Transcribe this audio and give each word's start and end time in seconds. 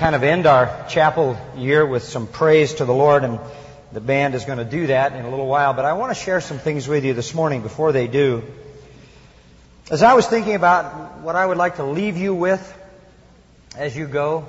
kind 0.00 0.14
of 0.14 0.22
end 0.22 0.46
our 0.46 0.86
chapel 0.88 1.38
year 1.58 1.84
with 1.84 2.02
some 2.02 2.26
praise 2.26 2.72
to 2.72 2.86
the 2.86 2.94
Lord, 2.94 3.22
and 3.22 3.38
the 3.92 4.00
band 4.00 4.34
is 4.34 4.46
going 4.46 4.56
to 4.56 4.64
do 4.64 4.86
that 4.86 5.12
in 5.12 5.26
a 5.26 5.28
little 5.28 5.46
while. 5.46 5.74
But 5.74 5.84
I 5.84 5.92
want 5.92 6.10
to 6.10 6.14
share 6.14 6.40
some 6.40 6.58
things 6.58 6.88
with 6.88 7.04
you 7.04 7.12
this 7.12 7.34
morning 7.34 7.60
before 7.60 7.92
they 7.92 8.06
do. 8.06 8.42
As 9.90 10.02
I 10.02 10.14
was 10.14 10.26
thinking 10.26 10.54
about 10.54 11.18
what 11.18 11.36
I 11.36 11.44
would 11.44 11.58
like 11.58 11.76
to 11.76 11.84
leave 11.84 12.16
you 12.16 12.34
with 12.34 12.62
as 13.76 13.94
you 13.94 14.06
go, 14.06 14.48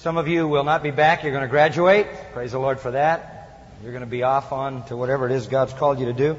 some 0.00 0.18
of 0.18 0.28
you 0.28 0.46
will 0.46 0.64
not 0.64 0.82
be 0.82 0.90
back. 0.90 1.22
You're 1.22 1.32
going 1.32 1.40
to 1.40 1.48
graduate. 1.48 2.06
Praise 2.34 2.52
the 2.52 2.58
Lord 2.58 2.80
for 2.80 2.90
that. 2.90 3.72
You're 3.82 3.92
going 3.92 4.04
to 4.04 4.06
be 4.06 4.24
off 4.24 4.52
on 4.52 4.84
to 4.88 4.96
whatever 4.96 5.24
it 5.24 5.32
is 5.32 5.46
God's 5.46 5.72
called 5.72 5.98
you 5.98 6.04
to 6.04 6.12
do. 6.12 6.38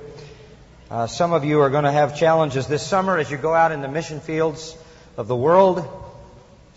Uh, 0.91 1.07
some 1.07 1.33
of 1.33 1.43
you 1.43 1.61
are 1.61 1.71
going 1.71 1.85
to 1.85 1.91
have 1.91 2.15
challenges 2.15 2.67
this 2.67 2.85
summer 2.85 3.17
as 3.17 3.31
you 3.31 3.37
go 3.37 3.55
out 3.55 3.71
in 3.71 3.81
the 3.81 3.87
mission 3.87 4.19
fields 4.19 4.77
of 5.17 5.27
the 5.27 5.35
world. 5.35 6.04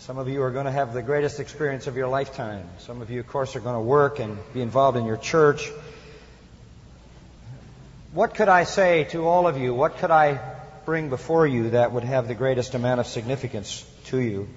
Some 0.09 0.17
of 0.17 0.27
you 0.27 0.41
are 0.41 0.49
going 0.49 0.65
to 0.65 0.71
have 0.71 0.95
the 0.95 1.03
greatest 1.03 1.39
experience 1.39 1.85
of 1.85 1.95
your 1.95 2.07
lifetime. 2.07 2.67
Some 2.79 3.03
of 3.03 3.11
you, 3.11 3.19
of 3.19 3.27
course, 3.27 3.55
are 3.55 3.59
going 3.59 3.75
to 3.75 3.79
work 3.79 4.17
and 4.17 4.39
be 4.55 4.61
involved 4.61 4.97
in 4.97 5.05
your 5.05 5.17
church. 5.17 5.69
What 8.11 8.33
could 8.33 8.49
I 8.49 8.63
say 8.63 9.03
to 9.11 9.27
all 9.27 9.47
of 9.47 9.59
you? 9.59 9.71
What 9.75 9.99
could 9.99 10.09
I 10.09 10.39
bring 10.83 11.09
before 11.09 11.45
you 11.45 11.69
that 11.69 11.91
would 11.91 12.03
have 12.03 12.27
the 12.27 12.33
greatest 12.33 12.73
amount 12.73 12.99
of 12.99 13.05
significance 13.05 13.85
to 14.05 14.17
you? 14.17 14.49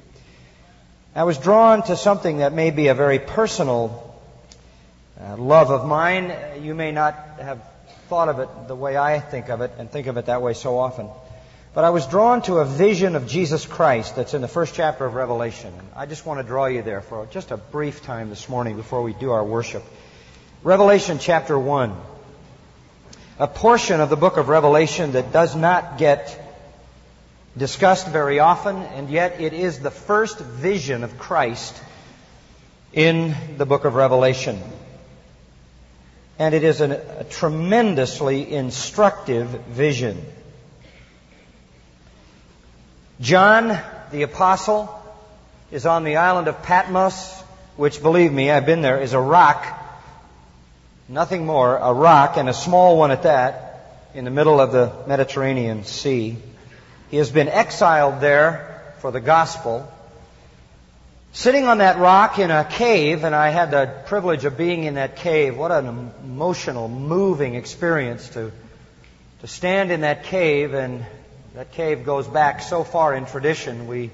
I 1.14 1.24
was 1.24 1.36
drawn 1.36 1.82
to 1.82 1.98
something 1.98 2.38
that 2.38 2.54
may 2.54 2.70
be 2.70 2.86
a 2.86 2.94
very 2.94 3.18
personal 3.18 4.18
uh, 5.20 5.36
love 5.36 5.70
of 5.70 5.86
mine. 5.86 6.32
You 6.62 6.74
may 6.74 6.92
not 6.92 7.14
have 7.42 7.62
thought 8.08 8.30
of 8.30 8.38
it 8.38 8.48
the 8.68 8.74
way 8.74 8.96
I 8.96 9.20
think 9.20 9.50
of 9.50 9.60
it 9.60 9.72
and 9.76 9.90
think 9.90 10.06
of 10.06 10.16
it 10.16 10.24
that 10.24 10.40
way 10.40 10.54
so 10.54 10.78
often. 10.78 11.10
But 11.74 11.84
I 11.84 11.90
was 11.90 12.06
drawn 12.06 12.42
to 12.42 12.58
a 12.58 12.66
vision 12.66 13.16
of 13.16 13.26
Jesus 13.26 13.64
Christ 13.64 14.14
that's 14.14 14.34
in 14.34 14.42
the 14.42 14.48
first 14.48 14.74
chapter 14.74 15.06
of 15.06 15.14
Revelation. 15.14 15.72
I 15.96 16.04
just 16.04 16.26
want 16.26 16.38
to 16.38 16.44
draw 16.44 16.66
you 16.66 16.82
there 16.82 17.00
for 17.00 17.26
just 17.30 17.50
a 17.50 17.56
brief 17.56 18.02
time 18.02 18.28
this 18.28 18.46
morning 18.46 18.76
before 18.76 19.02
we 19.02 19.14
do 19.14 19.30
our 19.30 19.42
worship. 19.42 19.82
Revelation 20.62 21.18
chapter 21.18 21.58
1. 21.58 21.96
A 23.38 23.46
portion 23.46 24.02
of 24.02 24.10
the 24.10 24.16
book 24.16 24.36
of 24.36 24.50
Revelation 24.50 25.12
that 25.12 25.32
does 25.32 25.56
not 25.56 25.96
get 25.96 26.38
discussed 27.56 28.06
very 28.06 28.38
often, 28.38 28.76
and 28.76 29.08
yet 29.08 29.40
it 29.40 29.54
is 29.54 29.78
the 29.78 29.90
first 29.90 30.38
vision 30.38 31.04
of 31.04 31.16
Christ 31.18 31.74
in 32.92 33.34
the 33.56 33.64
book 33.64 33.86
of 33.86 33.94
Revelation. 33.94 34.60
And 36.38 36.54
it 36.54 36.64
is 36.64 36.82
an, 36.82 36.92
a 36.92 37.24
tremendously 37.24 38.52
instructive 38.52 39.48
vision. 39.48 40.22
John, 43.22 43.78
the 44.10 44.22
apostle, 44.22 44.92
is 45.70 45.86
on 45.86 46.02
the 46.02 46.16
island 46.16 46.48
of 46.48 46.60
Patmos, 46.64 47.40
which, 47.76 48.02
believe 48.02 48.32
me, 48.32 48.50
I've 48.50 48.66
been 48.66 48.82
there, 48.82 48.98
is 48.98 49.12
a 49.12 49.20
rock, 49.20 49.64
nothing 51.08 51.46
more, 51.46 51.76
a 51.76 51.92
rock, 51.92 52.36
and 52.36 52.48
a 52.48 52.52
small 52.52 52.98
one 52.98 53.12
at 53.12 53.22
that, 53.22 54.08
in 54.12 54.24
the 54.24 54.32
middle 54.32 54.60
of 54.60 54.72
the 54.72 54.92
Mediterranean 55.06 55.84
Sea. 55.84 56.36
He 57.12 57.16
has 57.18 57.30
been 57.30 57.46
exiled 57.46 58.20
there 58.20 58.92
for 58.98 59.12
the 59.12 59.20
gospel. 59.20 59.88
Sitting 61.32 61.68
on 61.68 61.78
that 61.78 61.98
rock 61.98 62.40
in 62.40 62.50
a 62.50 62.64
cave, 62.64 63.22
and 63.22 63.36
I 63.36 63.50
had 63.50 63.70
the 63.70 64.02
privilege 64.06 64.44
of 64.44 64.58
being 64.58 64.82
in 64.82 64.94
that 64.94 65.14
cave. 65.14 65.56
What 65.56 65.70
an 65.70 66.10
emotional, 66.24 66.88
moving 66.88 67.54
experience 67.54 68.28
to, 68.30 68.50
to 69.42 69.46
stand 69.46 69.92
in 69.92 70.00
that 70.00 70.24
cave 70.24 70.74
and 70.74 71.06
that 71.54 71.72
cave 71.72 72.04
goes 72.04 72.26
back 72.26 72.62
so 72.62 72.82
far 72.82 73.14
in 73.14 73.26
tradition, 73.26 73.86
we 73.86 74.10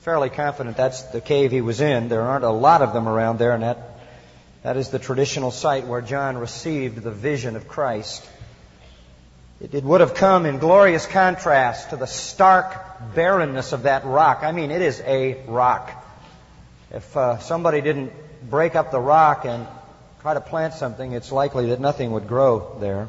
fairly 0.00 0.28
confident 0.28 0.76
that's 0.76 1.02
the 1.04 1.20
cave 1.20 1.50
he 1.50 1.62
was 1.62 1.80
in. 1.80 2.08
There 2.08 2.22
aren't 2.22 2.44
a 2.44 2.50
lot 2.50 2.82
of 2.82 2.92
them 2.92 3.08
around 3.08 3.38
there, 3.38 3.52
and 3.52 3.62
that, 3.62 3.78
that 4.62 4.76
is 4.76 4.90
the 4.90 4.98
traditional 4.98 5.50
site 5.50 5.86
where 5.86 6.02
John 6.02 6.36
received 6.36 7.02
the 7.02 7.10
vision 7.10 7.56
of 7.56 7.66
Christ. 7.66 8.28
It, 9.60 9.74
it 9.74 9.84
would 9.84 10.02
have 10.02 10.14
come 10.14 10.44
in 10.44 10.58
glorious 10.58 11.06
contrast 11.06 11.90
to 11.90 11.96
the 11.96 12.06
stark 12.06 13.14
barrenness 13.14 13.72
of 13.72 13.84
that 13.84 14.04
rock. 14.04 14.40
I 14.42 14.52
mean, 14.52 14.70
it 14.70 14.82
is 14.82 15.00
a 15.00 15.42
rock. 15.46 15.90
If 16.90 17.16
uh, 17.16 17.38
somebody 17.38 17.80
didn't 17.80 18.12
break 18.48 18.74
up 18.74 18.90
the 18.90 19.00
rock 19.00 19.46
and 19.46 19.66
try 20.20 20.34
to 20.34 20.42
plant 20.42 20.74
something, 20.74 21.12
it's 21.12 21.32
likely 21.32 21.70
that 21.70 21.80
nothing 21.80 22.12
would 22.12 22.28
grow 22.28 22.76
there. 22.80 23.08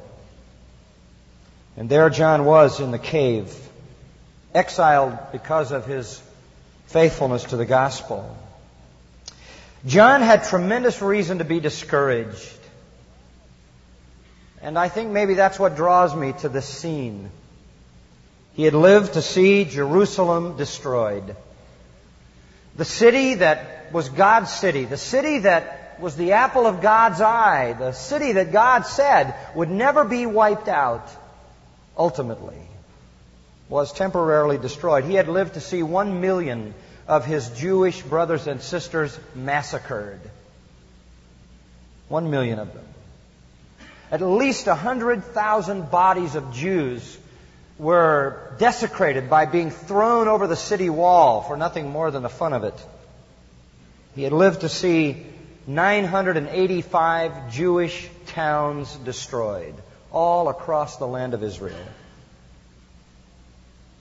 And 1.78 1.88
there 1.88 2.10
John 2.10 2.44
was 2.44 2.80
in 2.80 2.90
the 2.90 3.00
cave, 3.00 3.56
exiled 4.54 5.16
because 5.32 5.72
of 5.72 5.86
his 5.86 6.20
faithfulness 6.88 7.44
to 7.46 7.56
the 7.56 7.68
gospel. 7.68 8.36
John 9.86 10.22
had 10.22 10.44
tremendous 10.46 11.04
reason 11.04 11.38
to 11.38 11.44
be 11.44 11.60
discouraged. 11.60 12.58
And 14.60 14.78
I 14.78 14.90
think 14.90 15.12
maybe 15.12 15.36
that's 15.36 15.60
what 15.60 15.76
draws 15.76 16.16
me 16.16 16.34
to 16.40 16.50
this 16.50 16.66
scene. 16.66 17.30
He 18.56 18.64
had 18.64 18.74
lived 18.74 19.14
to 19.14 19.22
see 19.22 19.64
Jerusalem 19.64 20.58
destroyed. 20.58 21.36
The 22.76 22.86
city 22.86 23.36
that 23.36 23.94
was 23.94 24.10
God's 24.10 24.52
city, 24.52 24.86
the 24.86 24.98
city 24.98 25.40
that 25.40 26.00
was 26.00 26.16
the 26.16 26.32
apple 26.32 26.66
of 26.66 26.82
God's 26.82 27.22
eye, 27.22 27.74
the 27.74 27.92
city 27.92 28.32
that 28.32 28.52
God 28.52 28.88
said 28.88 29.36
would 29.54 29.70
never 29.70 30.04
be 30.04 30.26
wiped 30.26 30.68
out 30.68 31.08
ultimately 31.98 32.58
was 33.70 33.92
temporarily 33.92 34.58
destroyed. 34.58 35.04
He 35.04 35.16
had 35.16 35.28
lived 35.28 35.56
to 35.56 35.62
see 35.62 35.84
one 35.84 36.22
million 36.22 36.74
of 37.08 37.26
his 37.26 37.50
Jewish 37.50 38.02
brothers 38.02 38.48
and 38.48 38.62
sisters 38.62 39.18
massacred. 39.36 40.20
One 42.08 42.30
million 42.30 42.60
of 42.60 42.74
them. 42.74 42.86
At 44.10 44.22
least 44.22 44.68
a 44.68 44.76
hundred 44.76 45.24
thousand 45.24 45.92
bodies 45.92 46.36
of 46.36 46.54
Jews 46.54 47.18
were 47.78 48.56
desecrated 48.58 49.30
by 49.30 49.46
being 49.46 49.70
thrown 49.70 50.28
over 50.28 50.48
the 50.48 50.56
city 50.56 50.90
wall 50.90 51.42
for 51.42 51.58
nothing 51.58 51.90
more 51.90 52.10
than 52.10 52.24
the 52.24 52.30
fun 52.30 52.54
of 52.54 52.64
it. 52.64 52.86
He 54.16 54.24
had 54.24 54.32
lived 54.32 54.62
to 54.62 54.70
see 54.70 55.26
985 55.68 57.52
Jewish 57.52 58.10
towns 58.28 58.96
destroyed 58.96 59.76
all 60.18 60.50
across 60.50 60.98
the 60.98 61.06
land 61.06 61.36
of 61.36 61.44
Israel. 61.44 61.88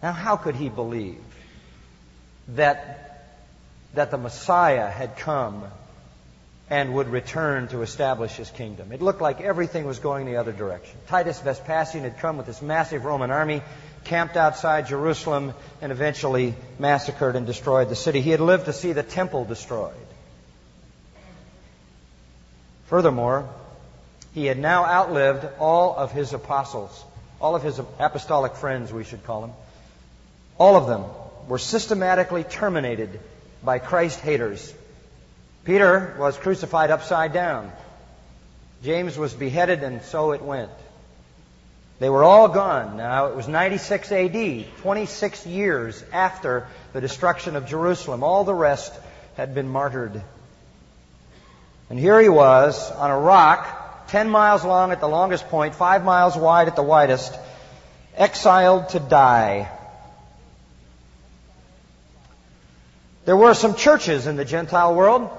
Now, 0.02 0.12
how 0.12 0.36
could 0.36 0.54
he 0.54 0.70
believe 0.70 1.22
that, 2.48 3.34
that 3.92 4.10
the 4.10 4.16
Messiah 4.16 4.88
had 4.88 5.18
come 5.18 5.64
and 6.70 6.94
would 6.94 7.08
return 7.08 7.68
to 7.68 7.82
establish 7.82 8.32
his 8.32 8.50
kingdom? 8.50 8.92
It 8.92 9.02
looked 9.02 9.20
like 9.20 9.42
everything 9.42 9.84
was 9.84 9.98
going 9.98 10.24
the 10.24 10.36
other 10.36 10.52
direction. 10.52 10.96
Titus 11.06 11.38
Vespasian 11.40 12.04
had 12.04 12.18
come 12.18 12.38
with 12.38 12.46
this 12.46 12.62
massive 12.62 13.04
Roman 13.04 13.30
army, 13.30 13.60
camped 14.04 14.38
outside 14.38 14.86
Jerusalem, 14.86 15.52
and 15.82 15.92
eventually 15.92 16.54
massacred 16.78 17.36
and 17.36 17.46
destroyed 17.46 17.90
the 17.90 17.96
city. 17.96 18.22
He 18.22 18.30
had 18.30 18.40
lived 18.40 18.64
to 18.64 18.72
see 18.72 18.94
the 18.94 19.02
temple 19.02 19.44
destroyed. 19.44 19.92
Furthermore, 22.86 23.46
he 24.36 24.44
had 24.44 24.58
now 24.58 24.84
outlived 24.84 25.48
all 25.58 25.96
of 25.96 26.12
his 26.12 26.34
apostles, 26.34 27.02
all 27.40 27.56
of 27.56 27.62
his 27.62 27.78
apostolic 27.78 28.54
friends, 28.54 28.92
we 28.92 29.02
should 29.02 29.24
call 29.24 29.40
them. 29.40 29.52
All 30.58 30.76
of 30.76 30.86
them 30.86 31.04
were 31.48 31.56
systematically 31.56 32.44
terminated 32.44 33.18
by 33.64 33.78
Christ 33.78 34.20
haters. 34.20 34.74
Peter 35.64 36.16
was 36.18 36.36
crucified 36.36 36.90
upside 36.90 37.32
down. 37.32 37.72
James 38.84 39.16
was 39.16 39.32
beheaded, 39.32 39.82
and 39.82 40.02
so 40.02 40.32
it 40.32 40.42
went. 40.42 40.70
They 41.98 42.10
were 42.10 42.22
all 42.22 42.48
gone. 42.48 42.98
Now, 42.98 43.28
it 43.28 43.36
was 43.36 43.48
96 43.48 44.12
AD, 44.12 44.66
26 44.82 45.46
years 45.46 46.04
after 46.12 46.66
the 46.92 47.00
destruction 47.00 47.56
of 47.56 47.64
Jerusalem. 47.64 48.22
All 48.22 48.44
the 48.44 48.52
rest 48.52 48.92
had 49.38 49.54
been 49.54 49.70
martyred. 49.70 50.22
And 51.88 51.98
here 51.98 52.20
he 52.20 52.28
was 52.28 52.90
on 52.90 53.10
a 53.10 53.18
rock 53.18 53.75
10 54.08 54.30
miles 54.30 54.64
long 54.64 54.92
at 54.92 55.00
the 55.00 55.08
longest 55.08 55.48
point, 55.48 55.74
5 55.74 56.04
miles 56.04 56.36
wide 56.36 56.68
at 56.68 56.76
the 56.76 56.82
widest, 56.82 57.36
exiled 58.16 58.90
to 58.90 59.00
die. 59.00 59.70
There 63.24 63.36
were 63.36 63.54
some 63.54 63.74
churches 63.74 64.26
in 64.26 64.36
the 64.36 64.44
Gentile 64.44 64.94
world. 64.94 65.30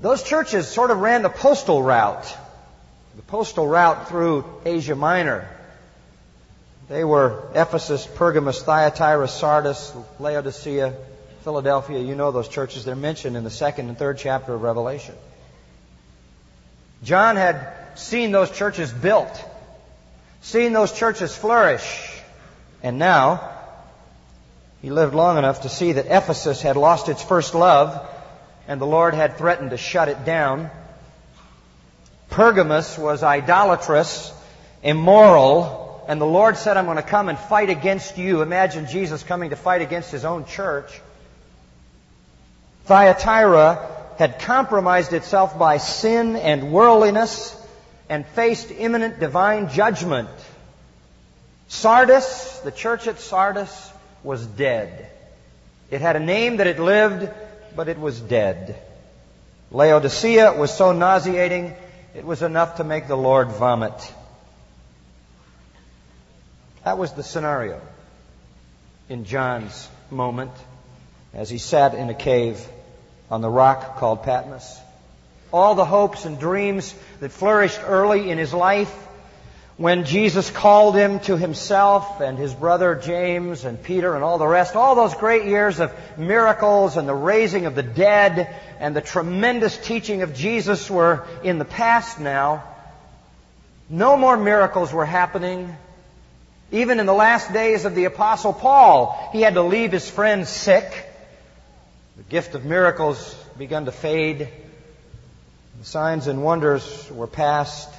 Those 0.00 0.24
churches 0.24 0.66
sort 0.66 0.90
of 0.90 0.98
ran 0.98 1.22
the 1.22 1.28
postal 1.28 1.80
route, 1.80 2.26
the 3.14 3.22
postal 3.22 3.66
route 3.66 4.08
through 4.08 4.44
Asia 4.64 4.96
Minor. 4.96 5.48
They 6.88 7.04
were 7.04 7.44
Ephesus, 7.54 8.06
Pergamos, 8.06 8.62
Thyatira, 8.62 9.28
Sardis, 9.28 9.92
Laodicea, 10.18 10.94
Philadelphia. 11.42 12.00
You 12.00 12.16
know 12.16 12.32
those 12.32 12.48
churches. 12.48 12.84
They're 12.84 12.96
mentioned 12.96 13.36
in 13.36 13.44
the 13.44 13.50
second 13.50 13.88
and 13.88 13.96
third 13.96 14.18
chapter 14.18 14.52
of 14.52 14.62
Revelation. 14.62 15.14
John 17.02 17.36
had 17.36 17.72
seen 17.94 18.32
those 18.32 18.50
churches 18.50 18.92
built, 18.92 19.44
seen 20.40 20.72
those 20.72 20.92
churches 20.92 21.34
flourish, 21.36 22.10
and 22.82 22.98
now 22.98 23.50
he 24.80 24.90
lived 24.90 25.14
long 25.14 25.38
enough 25.38 25.62
to 25.62 25.68
see 25.68 25.92
that 25.92 26.06
Ephesus 26.06 26.62
had 26.62 26.76
lost 26.76 27.08
its 27.08 27.22
first 27.22 27.54
love 27.54 28.08
and 28.68 28.80
the 28.80 28.86
Lord 28.86 29.14
had 29.14 29.36
threatened 29.36 29.70
to 29.70 29.76
shut 29.76 30.08
it 30.08 30.24
down. 30.24 30.70
Pergamos 32.30 32.96
was 32.98 33.22
idolatrous, 33.22 34.32
immoral, 34.82 36.04
and 36.08 36.20
the 36.20 36.26
Lord 36.26 36.56
said, 36.56 36.76
I'm 36.76 36.86
going 36.86 36.96
to 36.96 37.02
come 37.02 37.28
and 37.28 37.38
fight 37.38 37.70
against 37.70 38.18
you. 38.18 38.42
Imagine 38.42 38.86
Jesus 38.86 39.22
coming 39.22 39.50
to 39.50 39.56
fight 39.56 39.82
against 39.82 40.10
his 40.10 40.24
own 40.24 40.46
church. 40.46 41.00
Thyatira 42.86 43.88
had 44.18 44.40
compromised 44.40 45.12
itself 45.12 45.58
by 45.58 45.78
sin 45.78 46.36
and 46.36 46.72
worldliness 46.72 47.56
and 48.08 48.26
faced 48.26 48.70
imminent 48.70 49.20
divine 49.20 49.68
judgment. 49.70 50.28
Sardis, 51.68 52.60
the 52.64 52.70
church 52.70 53.06
at 53.06 53.18
Sardis, 53.18 53.90
was 54.22 54.46
dead. 54.46 55.10
It 55.90 56.00
had 56.00 56.16
a 56.16 56.20
name 56.20 56.58
that 56.58 56.66
it 56.66 56.78
lived, 56.78 57.30
but 57.74 57.88
it 57.88 57.98
was 57.98 58.20
dead. 58.20 58.80
Laodicea 59.70 60.52
was 60.52 60.72
so 60.72 60.92
nauseating, 60.92 61.74
it 62.14 62.24
was 62.24 62.42
enough 62.42 62.76
to 62.76 62.84
make 62.84 63.08
the 63.08 63.16
Lord 63.16 63.50
vomit. 63.52 64.12
That 66.84 66.98
was 66.98 67.12
the 67.12 67.22
scenario 67.22 67.80
in 69.08 69.24
John's 69.24 69.88
moment 70.10 70.52
as 71.32 71.48
he 71.48 71.58
sat 71.58 71.94
in 71.94 72.10
a 72.10 72.14
cave 72.14 72.66
on 73.32 73.40
the 73.40 73.48
rock 73.48 73.96
called 73.96 74.22
Patmos. 74.24 74.78
All 75.54 75.74
the 75.74 75.86
hopes 75.86 76.26
and 76.26 76.38
dreams 76.38 76.94
that 77.20 77.32
flourished 77.32 77.80
early 77.82 78.30
in 78.30 78.36
his 78.36 78.52
life 78.52 78.94
when 79.78 80.04
Jesus 80.04 80.50
called 80.50 80.94
him 80.94 81.18
to 81.20 81.38
himself 81.38 82.20
and 82.20 82.36
his 82.36 82.52
brother 82.52 82.94
James 82.94 83.64
and 83.64 83.82
Peter 83.82 84.14
and 84.14 84.22
all 84.22 84.36
the 84.36 84.46
rest, 84.46 84.76
all 84.76 84.94
those 84.94 85.14
great 85.14 85.46
years 85.46 85.80
of 85.80 85.90
miracles 86.18 86.98
and 86.98 87.08
the 87.08 87.14
raising 87.14 87.64
of 87.64 87.74
the 87.74 87.82
dead 87.82 88.54
and 88.78 88.94
the 88.94 89.00
tremendous 89.00 89.78
teaching 89.78 90.20
of 90.20 90.34
Jesus 90.34 90.90
were 90.90 91.26
in 91.42 91.58
the 91.58 91.64
past 91.64 92.20
now. 92.20 92.62
No 93.88 94.14
more 94.18 94.36
miracles 94.36 94.92
were 94.92 95.06
happening. 95.06 95.74
Even 96.70 97.00
in 97.00 97.06
the 97.06 97.14
last 97.14 97.50
days 97.50 97.86
of 97.86 97.94
the 97.94 98.04
apostle 98.04 98.52
Paul, 98.52 99.30
he 99.32 99.40
had 99.40 99.54
to 99.54 99.62
leave 99.62 99.90
his 99.90 100.08
friends 100.08 100.50
sick. 100.50 101.08
The 102.22 102.30
gift 102.30 102.54
of 102.54 102.64
miracles 102.64 103.34
begun 103.58 103.84
to 103.86 103.92
fade. 103.92 104.48
The 105.80 105.84
signs 105.84 106.28
and 106.28 106.44
wonders 106.44 107.10
were 107.10 107.26
past. 107.26 107.92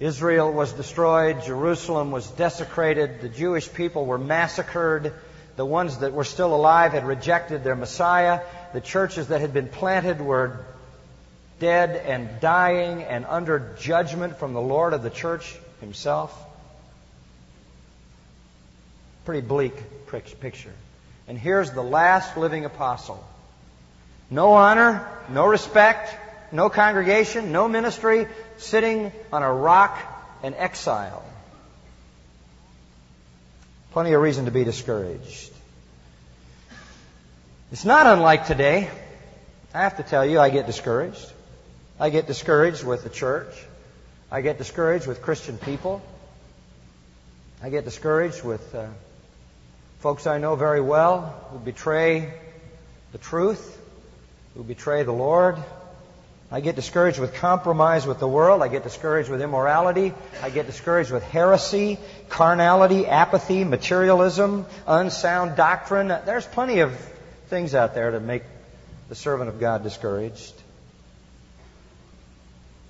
Israel 0.00 0.52
was 0.52 0.72
destroyed. 0.72 1.42
Jerusalem 1.44 2.10
was 2.10 2.28
desecrated. 2.30 3.20
The 3.20 3.30
Jewish 3.30 3.72
people 3.72 4.04
were 4.04 4.18
massacred. 4.18 5.12
The 5.56 5.64
ones 5.64 5.98
that 5.98 6.12
were 6.12 6.24
still 6.24 6.54
alive 6.54 6.92
had 6.92 7.06
rejected 7.06 7.64
their 7.64 7.74
Messiah. 7.74 8.42
The 8.74 8.80
churches 8.80 9.28
that 9.28 9.40
had 9.40 9.54
been 9.54 9.68
planted 9.68 10.20
were 10.20 10.64
dead 11.58 11.96
and 11.96 12.40
dying 12.40 13.02
and 13.02 13.24
under 13.24 13.74
judgment 13.80 14.36
from 14.36 14.52
the 14.52 14.60
Lord 14.60 14.92
of 14.92 15.02
the 15.02 15.10
church 15.10 15.56
himself. 15.80 16.36
Pretty 19.24 19.40
bleak 19.40 19.74
picture. 20.40 20.72
And 21.28 21.38
here's 21.38 21.70
the 21.70 21.82
last 21.82 22.36
living 22.36 22.64
apostle. 22.64 23.22
No 24.30 24.52
honor, 24.54 25.06
no 25.28 25.46
respect, 25.46 26.14
no 26.52 26.70
congregation, 26.70 27.52
no 27.52 27.68
ministry, 27.68 28.26
sitting 28.56 29.12
on 29.32 29.42
a 29.42 29.52
rock 29.52 29.98
in 30.42 30.54
exile. 30.54 31.22
Plenty 33.92 34.12
of 34.12 34.22
reason 34.22 34.46
to 34.46 34.50
be 34.50 34.64
discouraged. 34.64 35.50
It's 37.72 37.84
not 37.84 38.06
unlike 38.06 38.46
today. 38.46 38.90
I 39.74 39.82
have 39.82 39.98
to 39.98 40.02
tell 40.02 40.24
you, 40.24 40.40
I 40.40 40.48
get 40.48 40.66
discouraged. 40.66 41.32
I 42.00 42.08
get 42.08 42.26
discouraged 42.26 42.84
with 42.84 43.02
the 43.02 43.10
church. 43.10 43.52
I 44.30 44.40
get 44.40 44.56
discouraged 44.56 45.06
with 45.06 45.20
Christian 45.20 45.58
people. 45.58 46.00
I 47.62 47.68
get 47.68 47.84
discouraged 47.84 48.42
with 48.42 48.74
uh, 48.74 48.86
folks 49.98 50.28
I 50.28 50.38
know 50.38 50.54
very 50.54 50.80
well 50.80 51.48
who 51.50 51.58
betray 51.58 52.32
the 53.12 53.18
truth, 53.18 53.80
who 54.54 54.62
betray 54.62 55.02
the 55.02 55.12
Lord. 55.12 55.56
I 56.50 56.60
get 56.60 56.76
discouraged 56.76 57.18
with 57.18 57.34
compromise 57.34 58.06
with 58.06 58.20
the 58.20 58.28
world. 58.28 58.62
I 58.62 58.68
get 58.68 58.82
discouraged 58.82 59.28
with 59.28 59.42
immorality. 59.42 60.14
I 60.42 60.50
get 60.50 60.66
discouraged 60.66 61.10
with 61.10 61.22
heresy, 61.24 61.98
carnality, 62.28 63.06
apathy, 63.06 63.64
materialism, 63.64 64.66
unsound 64.86 65.56
doctrine. 65.56 66.08
There's 66.08 66.46
plenty 66.46 66.80
of 66.80 66.96
things 67.48 67.74
out 67.74 67.94
there 67.94 68.12
to 68.12 68.20
make 68.20 68.44
the 69.08 69.14
servant 69.14 69.50
of 69.50 69.60
God 69.60 69.82
discouraged. 69.82 70.54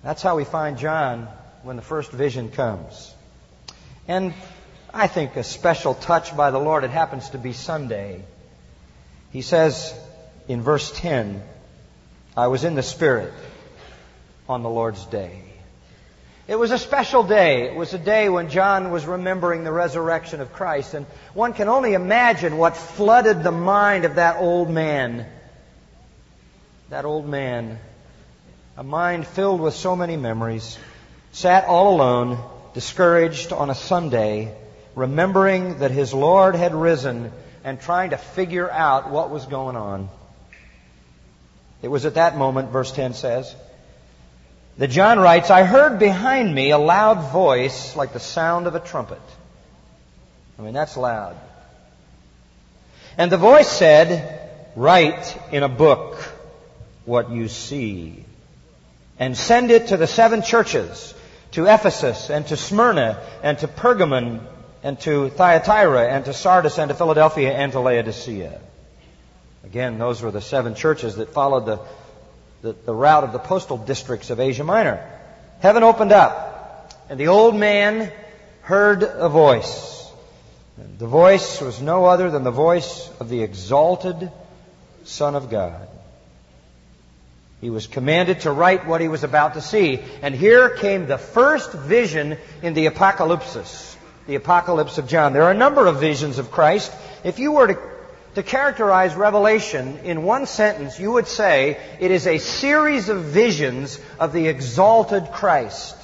That's 0.04 0.22
how 0.22 0.36
we 0.36 0.44
find 0.44 0.78
John 0.78 1.26
when 1.62 1.76
the 1.76 1.82
first 1.82 2.12
vision 2.12 2.50
comes. 2.50 3.12
And 4.06 4.34
I 4.92 5.06
think, 5.06 5.36
a 5.36 5.44
special 5.44 5.94
touch 5.94 6.36
by 6.36 6.50
the 6.50 6.58
Lord. 6.58 6.84
It 6.84 6.90
happens 6.90 7.30
to 7.30 7.38
be 7.38 7.52
Sunday. 7.52 8.24
He 9.32 9.42
says 9.42 9.94
in 10.46 10.62
verse 10.62 10.90
10, 10.92 11.42
I 12.36 12.46
was 12.46 12.64
in 12.64 12.74
the 12.74 12.82
Spirit 12.82 13.32
on 14.48 14.62
the 14.62 14.70
Lord's 14.70 15.04
day. 15.06 15.42
It 16.46 16.58
was 16.58 16.70
a 16.70 16.78
special 16.78 17.22
day. 17.22 17.64
It 17.64 17.74
was 17.74 17.92
a 17.92 17.98
day 17.98 18.30
when 18.30 18.48
John 18.48 18.90
was 18.90 19.04
remembering 19.04 19.64
the 19.64 19.72
resurrection 19.72 20.40
of 20.40 20.54
Christ. 20.54 20.94
And 20.94 21.04
one 21.34 21.52
can 21.52 21.68
only 21.68 21.92
imagine 21.92 22.56
what 22.56 22.74
flooded 22.74 23.42
the 23.42 23.52
mind 23.52 24.06
of 24.06 24.14
that 24.14 24.36
old 24.36 24.70
man. 24.70 25.26
That 26.88 27.04
old 27.04 27.28
man. 27.28 27.78
A 28.78 28.82
mind 28.82 29.26
filled 29.26 29.60
with 29.60 29.74
so 29.74 29.94
many 29.94 30.16
memories. 30.16 30.78
Sat 31.32 31.66
all 31.66 31.94
alone, 31.94 32.38
discouraged 32.72 33.52
on 33.52 33.68
a 33.68 33.74
Sunday 33.74 34.56
remembering 34.98 35.78
that 35.78 35.90
his 35.90 36.12
Lord 36.12 36.54
had 36.54 36.74
risen 36.74 37.32
and 37.64 37.80
trying 37.80 38.10
to 38.10 38.16
figure 38.16 38.70
out 38.70 39.10
what 39.10 39.30
was 39.30 39.46
going 39.46 39.76
on. 39.76 40.08
It 41.82 41.88
was 41.88 42.04
at 42.04 42.14
that 42.14 42.36
moment, 42.36 42.70
verse 42.70 42.90
10 42.92 43.14
says, 43.14 43.54
that 44.78 44.88
John 44.88 45.18
writes, 45.18 45.50
I 45.50 45.64
heard 45.64 45.98
behind 45.98 46.54
me 46.54 46.70
a 46.70 46.78
loud 46.78 47.32
voice 47.32 47.96
like 47.96 48.12
the 48.12 48.20
sound 48.20 48.66
of 48.66 48.74
a 48.74 48.80
trumpet. 48.80 49.20
I 50.58 50.62
mean, 50.62 50.74
that's 50.74 50.96
loud. 50.96 51.36
And 53.16 53.30
the 53.30 53.36
voice 53.36 53.68
said, 53.68 54.36
Write 54.76 55.36
in 55.50 55.64
a 55.64 55.68
book 55.68 56.20
what 57.04 57.30
you 57.30 57.48
see, 57.48 58.24
and 59.18 59.36
send 59.36 59.72
it 59.72 59.88
to 59.88 59.96
the 59.96 60.06
seven 60.06 60.42
churches, 60.42 61.14
to 61.52 61.66
Ephesus, 61.66 62.30
and 62.30 62.46
to 62.46 62.56
Smyrna, 62.56 63.20
and 63.42 63.58
to 63.58 63.66
Pergamon, 63.66 64.40
and 64.82 64.98
to 65.00 65.28
Thyatira 65.30 66.08
and 66.08 66.24
to 66.24 66.32
Sardis 66.32 66.78
and 66.78 66.88
to 66.88 66.94
Philadelphia 66.94 67.52
and 67.52 67.72
to 67.72 67.80
Laodicea. 67.80 68.60
Again, 69.64 69.98
those 69.98 70.22
were 70.22 70.30
the 70.30 70.40
seven 70.40 70.74
churches 70.74 71.16
that 71.16 71.30
followed 71.30 71.66
the, 71.66 71.80
the, 72.62 72.72
the 72.72 72.94
route 72.94 73.24
of 73.24 73.32
the 73.32 73.38
postal 73.38 73.76
districts 73.76 74.30
of 74.30 74.40
Asia 74.40 74.64
Minor. 74.64 75.04
Heaven 75.60 75.82
opened 75.82 76.12
up, 76.12 76.94
and 77.10 77.18
the 77.18 77.28
old 77.28 77.56
man 77.56 78.12
heard 78.62 79.02
a 79.02 79.28
voice. 79.28 80.10
The 80.98 81.06
voice 81.06 81.60
was 81.60 81.80
no 81.80 82.04
other 82.04 82.30
than 82.30 82.44
the 82.44 82.52
voice 82.52 83.10
of 83.18 83.28
the 83.28 83.42
exalted 83.42 84.30
Son 85.04 85.34
of 85.34 85.50
God. 85.50 85.88
He 87.60 87.70
was 87.70 87.88
commanded 87.88 88.40
to 88.40 88.52
write 88.52 88.86
what 88.86 89.00
he 89.00 89.08
was 89.08 89.24
about 89.24 89.54
to 89.54 89.60
see. 89.60 90.00
And 90.22 90.32
here 90.34 90.68
came 90.68 91.06
the 91.06 91.18
first 91.18 91.72
vision 91.72 92.38
in 92.62 92.74
the 92.74 92.86
Apocalypse 92.86 93.96
the 94.28 94.34
Apocalypse 94.34 94.98
of 94.98 95.08
John. 95.08 95.32
There 95.32 95.44
are 95.44 95.50
a 95.50 95.54
number 95.54 95.86
of 95.86 96.00
visions 96.00 96.38
of 96.38 96.50
Christ. 96.50 96.92
If 97.24 97.38
you 97.38 97.52
were 97.52 97.68
to, 97.68 97.78
to 98.34 98.42
characterize 98.42 99.14
Revelation 99.14 100.00
in 100.04 100.22
one 100.22 100.44
sentence, 100.44 101.00
you 101.00 101.12
would 101.12 101.26
say 101.26 101.80
it 101.98 102.10
is 102.10 102.26
a 102.26 102.36
series 102.36 103.08
of 103.08 103.24
visions 103.24 103.98
of 104.20 104.34
the 104.34 104.46
exalted 104.48 105.32
Christ. 105.32 105.96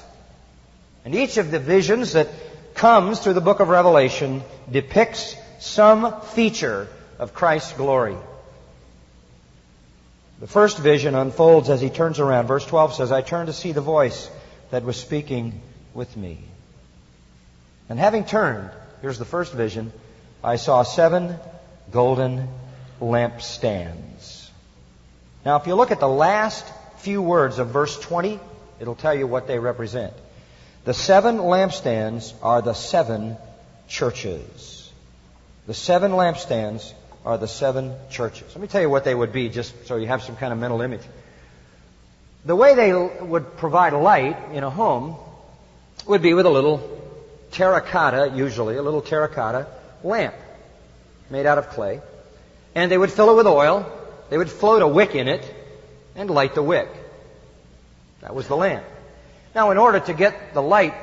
And 1.04 1.14
each 1.14 1.36
of 1.36 1.50
the 1.50 1.58
visions 1.58 2.14
that 2.14 2.28
comes 2.74 3.20
through 3.20 3.34
the 3.34 3.42
book 3.42 3.60
of 3.60 3.68
Revelation 3.68 4.42
depicts 4.72 5.36
some 5.60 6.22
feature 6.22 6.88
of 7.18 7.34
Christ's 7.34 7.74
glory. 7.74 8.16
The 10.40 10.46
first 10.46 10.78
vision 10.78 11.14
unfolds 11.14 11.68
as 11.68 11.82
he 11.82 11.90
turns 11.90 12.18
around. 12.18 12.46
Verse 12.46 12.64
12 12.64 12.94
says, 12.94 13.12
I 13.12 13.20
turned 13.20 13.48
to 13.48 13.52
see 13.52 13.72
the 13.72 13.82
voice 13.82 14.30
that 14.70 14.82
was 14.82 14.96
speaking 14.96 15.60
with 15.92 16.16
me. 16.16 16.38
And 17.88 17.98
having 17.98 18.24
turned, 18.24 18.70
here's 19.02 19.18
the 19.18 19.24
first 19.24 19.52
vision, 19.52 19.92
I 20.42 20.56
saw 20.56 20.82
seven 20.82 21.36
golden 21.90 22.48
lampstands. 23.00 24.48
Now, 25.44 25.56
if 25.56 25.66
you 25.66 25.74
look 25.74 25.90
at 25.90 26.00
the 26.00 26.08
last 26.08 26.64
few 26.98 27.20
words 27.20 27.58
of 27.58 27.68
verse 27.68 27.98
20, 27.98 28.40
it'll 28.80 28.94
tell 28.94 29.14
you 29.14 29.26
what 29.26 29.46
they 29.46 29.58
represent. 29.58 30.12
The 30.84 30.94
seven 30.94 31.38
lampstands 31.38 32.32
are 32.42 32.62
the 32.62 32.74
seven 32.74 33.36
churches. 33.88 34.90
The 35.66 35.74
seven 35.74 36.12
lampstands 36.12 36.92
are 37.24 37.38
the 37.38 37.48
seven 37.48 37.94
churches. 38.10 38.54
Let 38.54 38.60
me 38.60 38.68
tell 38.68 38.82
you 38.82 38.90
what 38.90 39.04
they 39.04 39.14
would 39.14 39.32
be, 39.32 39.48
just 39.48 39.86
so 39.86 39.96
you 39.96 40.06
have 40.06 40.22
some 40.22 40.36
kind 40.36 40.52
of 40.52 40.58
mental 40.58 40.80
image. 40.82 41.00
The 42.44 42.56
way 42.56 42.74
they 42.74 42.92
would 42.92 43.56
provide 43.56 43.94
light 43.94 44.36
in 44.52 44.62
a 44.62 44.70
home 44.70 45.16
would 46.06 46.20
be 46.20 46.34
with 46.34 46.44
a 46.44 46.50
little 46.50 46.93
terracotta, 47.54 48.32
usually, 48.34 48.76
a 48.76 48.82
little 48.82 49.00
terracotta 49.00 49.66
lamp 50.02 50.34
made 51.30 51.46
out 51.46 51.58
of 51.58 51.70
clay. 51.70 52.00
And 52.74 52.90
they 52.90 52.98
would 52.98 53.10
fill 53.10 53.30
it 53.30 53.36
with 53.36 53.46
oil. 53.46 53.90
They 54.28 54.36
would 54.36 54.50
float 54.50 54.82
a 54.82 54.88
wick 54.88 55.14
in 55.14 55.28
it 55.28 55.42
and 56.16 56.28
light 56.28 56.54
the 56.54 56.62
wick. 56.62 56.88
That 58.20 58.34
was 58.34 58.48
the 58.48 58.56
lamp. 58.56 58.84
Now, 59.54 59.70
in 59.70 59.78
order 59.78 60.00
to 60.00 60.14
get 60.14 60.54
the 60.54 60.62
light 60.62 60.94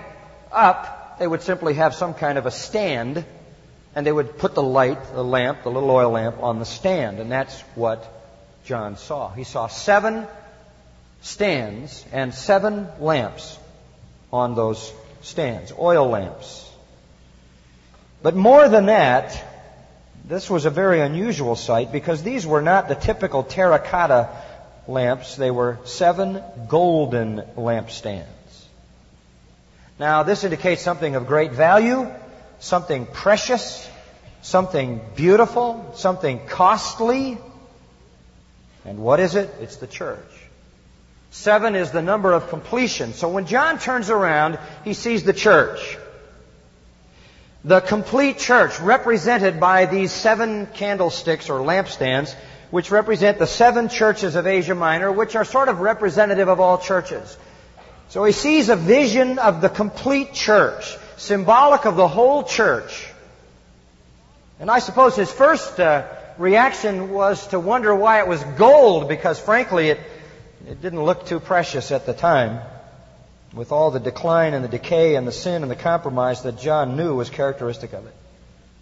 up, 0.52 1.18
they 1.20 1.28
would 1.28 1.42
simply 1.42 1.76
have 1.76 1.96
some 1.96 2.14
kind 2.14 2.38
of 2.38 2.46
a 2.46 2.52
stand, 2.52 3.24
and 3.96 4.06
they 4.06 4.12
would 4.12 4.38
put 4.38 4.54
the 4.54 4.64
light, 4.64 5.14
the 5.14 5.24
lamp, 5.24 5.64
the 5.64 5.72
little 5.72 5.90
oil 5.90 6.12
lamp, 6.12 6.44
on 6.44 6.60
the 6.60 6.66
stand. 6.66 7.20
And 7.20 7.32
that's 7.32 7.58
what 7.76 8.06
John 8.66 8.98
saw. 8.98 9.30
He 9.30 9.44
saw 9.44 9.68
seven 9.68 10.28
stands 11.22 12.06
and 12.12 12.34
seven 12.34 12.88
lamps 13.00 13.58
on 14.34 14.56
those 14.56 14.92
stands, 15.22 15.72
oil 15.78 16.08
lamps. 16.08 16.70
But 18.22 18.36
more 18.36 18.68
than 18.68 18.88
that, 18.88 19.44
this 20.26 20.50
was 20.50 20.66
a 20.66 20.70
very 20.70 21.02
unusual 21.02 21.56
sight 21.56 21.92
because 21.92 22.24
these 22.24 22.46
were 22.46 22.62
not 22.62 22.88
the 22.88 22.96
typical 22.96 23.44
terracotta 23.44 24.30
lamps, 24.88 25.36
they 25.36 25.52
were 25.52 25.80
seven 25.86 26.42
golden 26.68 27.44
lampstands. 27.56 28.26
Now, 30.00 30.24
this 30.24 30.44
indicates 30.44 30.82
something 30.82 31.16
of 31.16 31.28
great 31.28 31.52
value, 31.52 32.12
something 32.60 33.06
precious, 33.06 33.88
something 34.42 35.02
beautiful, 35.16 35.94
something 35.96 36.46
costly. 36.48 37.38
And 38.86 39.00
what 39.00 39.20
is 39.20 39.36
it? 39.36 39.54
It's 39.60 39.76
the 39.78 39.88
church. 39.88 40.31
Seven 41.32 41.76
is 41.76 41.92
the 41.92 42.02
number 42.02 42.34
of 42.34 42.50
completion. 42.50 43.14
So 43.14 43.30
when 43.30 43.46
John 43.46 43.80
turns 43.80 44.10
around, 44.10 44.60
he 44.84 44.94
sees 44.94 45.24
the 45.24 45.34
church. 45.34 45.98
The 47.64 47.80
complete 47.80 48.38
church 48.38 48.80
represented 48.82 49.60
by 49.60 49.86
these 49.86 50.12
seven 50.12 50.68
candlesticks 50.68 51.50
or 51.50 51.60
lampstands, 51.60 52.36
which 52.70 52.92
represent 52.92 53.40
the 53.40 53.48
seven 53.48 53.88
churches 53.88 54.36
of 54.36 54.46
Asia 54.46 54.76
Minor, 54.76 55.12
which 55.12 55.36
are 55.36 55.46
sort 55.46 55.70
of 55.70 55.80
representative 55.80 56.50
of 56.50 56.60
all 56.60 56.78
churches. 56.80 57.38
So 58.10 58.26
he 58.26 58.34
sees 58.34 58.68
a 58.68 58.76
vision 58.76 59.40
of 59.40 59.62
the 59.62 59.70
complete 59.70 60.34
church, 60.34 60.98
symbolic 61.16 61.86
of 61.86 61.96
the 61.96 62.10
whole 62.10 62.44
church. 62.44 63.08
And 64.60 64.70
I 64.70 64.80
suppose 64.80 65.16
his 65.16 65.32
first 65.32 65.80
uh, 65.80 66.08
reaction 66.38 67.12
was 67.12 67.48
to 67.48 67.60
wonder 67.60 67.96
why 67.96 68.20
it 68.20 68.28
was 68.28 68.44
gold, 68.58 69.08
because 69.08 69.40
frankly, 69.40 69.90
it 69.92 70.00
it 70.68 70.82
didn't 70.82 71.04
look 71.04 71.26
too 71.26 71.40
precious 71.40 71.92
at 71.92 72.06
the 72.06 72.14
time, 72.14 72.62
with 73.54 73.72
all 73.72 73.92
the 73.92 74.00
decline 74.00 74.54
and 74.54 74.64
the 74.64 74.70
decay 74.70 75.16
and 75.16 75.28
the 75.28 75.32
sin 75.32 75.62
and 75.62 75.72
the 75.72 75.76
compromise 75.76 76.44
that 76.44 76.60
John 76.60 76.96
knew 76.96 77.16
was 77.16 77.30
characteristic 77.30 77.94
of 77.94 78.06
it. 78.06 78.14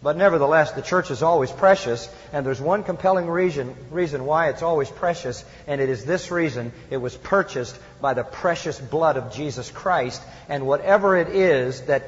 But 0.02 0.16
nevertheless, 0.16 0.72
the 0.72 0.82
church 0.82 1.12
is 1.12 1.24
always 1.24 1.52
precious, 1.52 2.08
and 2.32 2.46
there's 2.46 2.62
one 2.62 2.84
compelling 2.84 3.28
reason, 3.28 3.76
reason 3.92 4.26
why 4.26 4.48
it's 4.48 4.62
always 4.62 4.90
precious, 4.90 5.44
and 5.68 5.82
it 5.82 5.90
is 5.90 6.06
this 6.06 6.32
reason 6.32 6.72
it 6.90 6.98
was 6.98 7.18
purchased 7.18 7.78
by 8.00 8.14
the 8.14 8.24
precious 8.24 8.80
blood 8.80 9.18
of 9.18 9.34
Jesus 9.34 9.70
Christ, 9.70 10.22
and 10.48 10.66
whatever 10.66 11.18
it 11.18 11.28
is 11.30 11.82
that, 11.84 12.04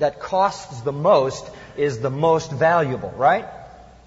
that 0.00 0.18
costs 0.18 0.80
the 0.80 0.92
most 0.92 1.48
is 1.76 2.00
the 2.00 2.10
most 2.10 2.50
valuable, 2.50 3.14
right? 3.16 3.46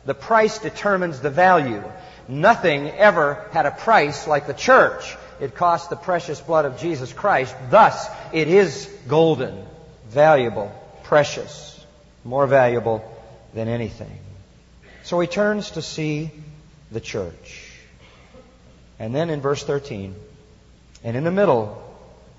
The 0.06 0.14
price 0.14 0.60
determines 0.60 1.22
the 1.22 1.30
value. 1.30 1.82
Nothing 2.28 2.90
ever 2.90 3.46
had 3.52 3.66
a 3.66 3.72
price 3.72 4.28
like 4.28 4.48
the 4.48 4.54
church. 4.54 5.16
It 5.40 5.56
cost 5.56 5.90
the 5.90 5.96
precious 5.96 6.40
blood 6.40 6.66
of 6.66 6.80
Jesus 6.80 7.12
Christ. 7.12 7.56
Thus, 7.70 8.08
it 8.32 8.48
is 8.48 8.90
golden, 9.08 9.66
valuable, 10.08 10.72
precious, 11.04 11.86
more 12.24 12.48
valuable 12.48 13.04
than 13.54 13.68
anything. 13.68 14.20
So 15.04 15.20
he 15.20 15.28
turns 15.28 15.72
to 15.72 15.82
see 15.82 16.32
the 16.92 17.02
church. 17.02 17.70
And 19.00 19.14
then 19.14 19.30
in 19.30 19.42
verse 19.42 19.64
13, 19.64 20.16
and 21.04 21.18
in 21.18 21.24
the 21.26 21.32
middle 21.32 21.84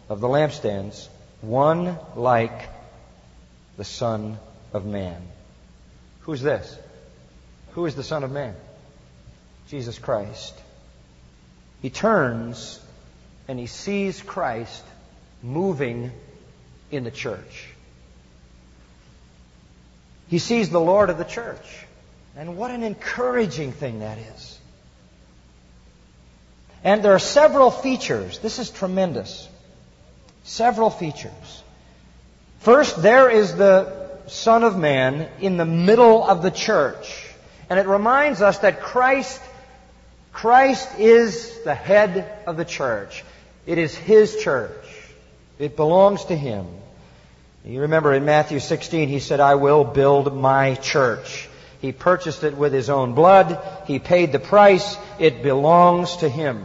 of 0.08 0.20
the 0.20 0.28
lampstands, 0.28 1.08
one 1.42 1.98
like 2.16 2.68
the 3.76 3.84
Son 3.84 4.38
of 4.72 4.86
Man. 4.86 5.20
Who's 6.20 6.40
this? 6.40 6.78
Who 7.72 7.84
is 7.86 7.94
the 7.96 8.02
Son 8.02 8.24
of 8.24 8.30
Man? 8.30 8.54
Jesus 9.68 9.98
Christ. 9.98 10.54
He 11.82 11.90
turns 11.90 12.80
and 13.48 13.58
he 13.58 13.66
sees 13.66 14.22
Christ 14.22 14.82
moving 15.42 16.12
in 16.90 17.04
the 17.04 17.10
church. 17.10 17.66
He 20.28 20.38
sees 20.38 20.70
the 20.70 20.80
Lord 20.80 21.10
of 21.10 21.18
the 21.18 21.24
church. 21.24 21.84
And 22.36 22.56
what 22.56 22.70
an 22.70 22.82
encouraging 22.82 23.72
thing 23.72 24.00
that 24.00 24.18
is. 24.18 24.58
And 26.82 27.02
there 27.02 27.14
are 27.14 27.18
several 27.18 27.70
features. 27.70 28.38
This 28.38 28.58
is 28.58 28.70
tremendous. 28.70 29.48
Several 30.44 30.90
features. 30.90 31.62
First, 32.60 33.00
there 33.02 33.30
is 33.30 33.54
the 33.56 34.10
Son 34.26 34.64
of 34.64 34.76
Man 34.76 35.28
in 35.40 35.56
the 35.56 35.64
middle 35.64 36.24
of 36.26 36.42
the 36.42 36.50
church. 36.50 37.26
And 37.70 37.78
it 37.78 37.86
reminds 37.86 38.42
us 38.42 38.58
that 38.58 38.80
Christ 38.80 39.40
Christ 40.44 40.98
is 40.98 41.62
the 41.62 41.74
head 41.74 42.30
of 42.46 42.58
the 42.58 42.66
church. 42.66 43.24
It 43.64 43.78
is 43.78 43.94
His 43.94 44.36
church. 44.36 44.84
It 45.58 45.74
belongs 45.74 46.26
to 46.26 46.36
Him. 46.36 46.66
You 47.64 47.80
remember 47.80 48.12
in 48.12 48.26
Matthew 48.26 48.60
16, 48.60 49.08
He 49.08 49.20
said, 49.20 49.40
I 49.40 49.54
will 49.54 49.84
build 49.84 50.36
my 50.36 50.74
church. 50.74 51.48
He 51.80 51.92
purchased 51.92 52.44
it 52.44 52.58
with 52.58 52.74
His 52.74 52.90
own 52.90 53.14
blood. 53.14 53.58
He 53.86 53.98
paid 53.98 54.32
the 54.32 54.38
price. 54.38 54.98
It 55.18 55.42
belongs 55.42 56.18
to 56.18 56.28
Him. 56.28 56.62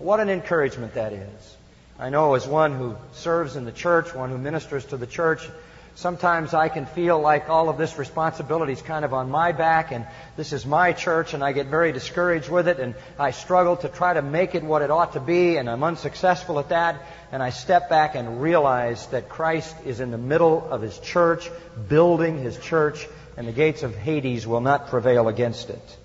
What 0.00 0.18
an 0.18 0.28
encouragement 0.28 0.94
that 0.94 1.12
is. 1.12 1.56
I 2.00 2.10
know 2.10 2.34
as 2.34 2.48
one 2.48 2.72
who 2.72 2.96
serves 3.12 3.54
in 3.54 3.64
the 3.64 3.70
church, 3.70 4.12
one 4.12 4.30
who 4.30 4.38
ministers 4.38 4.86
to 4.86 4.96
the 4.96 5.06
church, 5.06 5.48
Sometimes 5.94 6.54
I 6.54 6.68
can 6.68 6.86
feel 6.86 7.20
like 7.20 7.50
all 7.50 7.68
of 7.68 7.76
this 7.76 7.98
responsibility 7.98 8.72
is 8.72 8.80
kind 8.80 9.04
of 9.04 9.12
on 9.12 9.30
my 9.30 9.52
back 9.52 9.92
and 9.92 10.06
this 10.36 10.52
is 10.52 10.64
my 10.64 10.92
church 10.92 11.34
and 11.34 11.44
I 11.44 11.52
get 11.52 11.66
very 11.66 11.92
discouraged 11.92 12.48
with 12.48 12.68
it 12.68 12.78
and 12.78 12.94
I 13.18 13.32
struggle 13.32 13.76
to 13.78 13.88
try 13.88 14.14
to 14.14 14.22
make 14.22 14.54
it 14.54 14.62
what 14.62 14.82
it 14.82 14.90
ought 14.90 15.12
to 15.14 15.20
be 15.20 15.56
and 15.56 15.68
I'm 15.68 15.82
unsuccessful 15.82 16.58
at 16.58 16.70
that 16.70 17.02
and 17.32 17.42
I 17.42 17.50
step 17.50 17.88
back 17.90 18.14
and 18.14 18.40
realize 18.40 19.06
that 19.08 19.28
Christ 19.28 19.76
is 19.84 20.00
in 20.00 20.10
the 20.10 20.18
middle 20.18 20.66
of 20.70 20.80
His 20.80 20.98
church, 20.98 21.50
building 21.88 22.38
His 22.38 22.56
church 22.58 23.06
and 23.36 23.46
the 23.46 23.52
gates 23.52 23.82
of 23.82 23.96
Hades 23.96 24.46
will 24.46 24.60
not 24.60 24.88
prevail 24.88 25.28
against 25.28 25.70
it. 25.70 25.96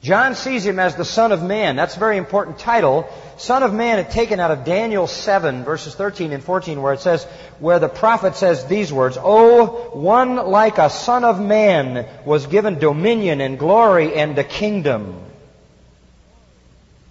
John 0.00 0.36
sees 0.36 0.64
him 0.64 0.78
as 0.78 0.94
the 0.94 1.04
Son 1.04 1.32
of 1.32 1.42
Man. 1.42 1.74
That's 1.74 1.96
a 1.96 1.98
very 1.98 2.18
important 2.18 2.58
title. 2.58 3.08
Son 3.36 3.64
of 3.64 3.74
Man 3.74 3.98
is 3.98 4.14
taken 4.14 4.38
out 4.38 4.52
of 4.52 4.64
Daniel 4.64 5.08
7, 5.08 5.64
verses 5.64 5.94
13 5.94 6.32
and 6.32 6.42
14, 6.42 6.80
where 6.80 6.92
it 6.92 7.00
says, 7.00 7.24
where 7.58 7.80
the 7.80 7.88
prophet 7.88 8.36
says 8.36 8.66
these 8.66 8.92
words, 8.92 9.18
Oh, 9.20 9.90
one 9.94 10.36
like 10.36 10.78
a 10.78 10.88
Son 10.88 11.24
of 11.24 11.40
Man 11.40 12.06
was 12.24 12.46
given 12.46 12.78
dominion 12.78 13.40
and 13.40 13.58
glory 13.58 14.14
and 14.14 14.38
a 14.38 14.44
kingdom, 14.44 15.20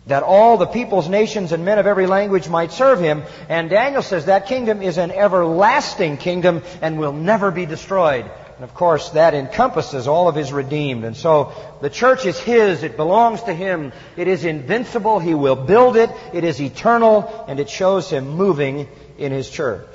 that 0.06 0.24
all 0.24 0.56
the 0.56 0.66
peoples, 0.66 1.10
nations, 1.10 1.52
and 1.52 1.66
men 1.66 1.80
of 1.80 1.88
every 1.88 2.08
language 2.08 2.48
might 2.48 2.72
serve 2.72 3.02
him. 3.02 3.24
And 3.50 3.70
Daniel 3.70 4.02
says 4.02 4.28
that 4.28 4.48
kingdom 4.48 4.82
is 4.82 4.98
an 4.98 5.12
everlasting 5.12 6.16
kingdom 6.16 6.64
and 6.82 6.98
will 6.98 7.12
never 7.12 7.52
be 7.52 7.66
destroyed. 7.66 8.32
And 8.58 8.64
of 8.64 8.74
course, 8.74 9.10
that 9.12 9.36
encompasses 9.36 10.08
all 10.08 10.28
of 10.28 10.36
his 10.36 10.52
redeemed. 10.52 11.06
And 11.06 11.16
so 11.16 11.54
the 11.80 11.92
church 11.92 12.26
is 12.26 12.40
his. 12.40 12.82
It 12.82 12.98
belongs 12.98 13.44
to 13.44 13.54
him. 13.54 13.94
It 14.16 14.28
is 14.28 14.46
invincible. 14.46 15.20
He 15.20 15.36
will 15.36 15.56
build 15.56 15.96
it. 15.96 16.10
It 16.34 16.44
is 16.44 16.60
eternal. 16.60 17.46
And 17.48 17.60
it 17.60 17.70
shows 17.70 18.10
him 18.10 18.30
moving 18.30 18.90
in 19.20 19.32
his 19.32 19.48
church. 19.48 19.88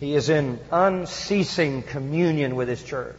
He 0.00 0.14
is 0.14 0.28
in 0.28 0.60
unceasing 0.70 1.82
communion 1.82 2.56
with 2.56 2.68
his 2.68 2.82
church. 2.82 3.16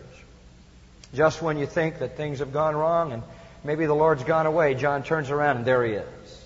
Just 1.14 1.42
when 1.42 1.58
you 1.58 1.66
think 1.66 2.00
that 2.00 2.18
things 2.18 2.40
have 2.40 2.54
gone 2.54 2.76
wrong 2.76 3.12
and 3.12 3.24
maybe 3.64 3.88
the 3.88 3.96
Lord's 3.96 4.24
gone 4.24 4.46
away, 4.46 4.76
John 4.76 5.04
turns 5.04 5.32
around 5.32 5.58
and 5.58 5.66
there 5.66 5.84
he 5.84 5.94
is. 5.94 6.42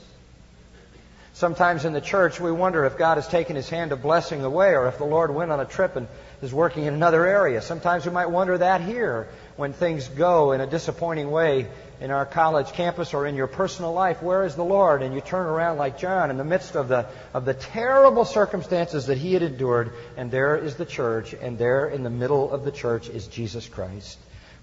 Sometimes 1.33 1.83
in 1.83 1.91
the 1.91 2.01
church 2.01 2.39
we 2.39 2.51
wonder 2.51 2.85
if 2.85 2.97
God 2.97 3.15
has 3.15 3.27
taken 3.27 3.57
his 3.57 3.69
hand 3.69 3.91
of 3.91 4.01
blessing 4.01 4.43
away 4.43 4.69
or 4.69 4.87
if 4.87 4.97
the 4.97 5.05
Lord 5.05 5.33
went 5.33 5.51
on 5.51 5.59
a 5.59 5.65
trip 5.65 5.97
and 5.97 6.07
is 6.41 6.53
working 6.53 6.85
in 6.85 6.93
another 6.93 7.25
area. 7.25 7.61
Sometimes 7.61 8.05
we 8.05 8.11
might 8.11 8.29
wonder 8.29 8.57
that 8.57 8.81
here. 8.81 9.27
when 9.55 9.71
things 9.71 10.07
go 10.09 10.51
in 10.51 10.59
a 10.59 10.67
disappointing 10.67 11.31
way 11.31 11.67
in 12.01 12.11
our 12.11 12.25
college 12.25 12.73
campus 12.73 13.13
or 13.13 13.25
in 13.25 13.35
your 13.35 13.47
personal 13.47 13.93
life, 13.93 14.21
where 14.21 14.43
is 14.43 14.55
the 14.55 14.63
Lord? 14.63 15.01
And 15.01 15.15
you 15.15 15.21
turn 15.21 15.45
around 15.45 15.77
like 15.77 15.97
John 15.97 16.29
in 16.29 16.37
the 16.37 16.43
midst 16.43 16.75
of 16.75 16.89
the, 16.89 17.07
of 17.33 17.45
the 17.45 17.53
terrible 17.53 18.25
circumstances 18.25 19.05
that 19.05 19.17
he 19.17 19.33
had 19.33 19.43
endured, 19.43 19.93
and 20.17 20.29
there 20.29 20.57
is 20.57 20.75
the 20.75 20.85
church, 20.85 21.33
and 21.33 21.57
there 21.57 21.87
in 21.87 22.03
the 22.03 22.09
middle 22.09 22.51
of 22.51 22.65
the 22.65 22.71
church 22.71 23.07
is 23.07 23.27
Jesus 23.27 23.69
Christ, 23.69 24.17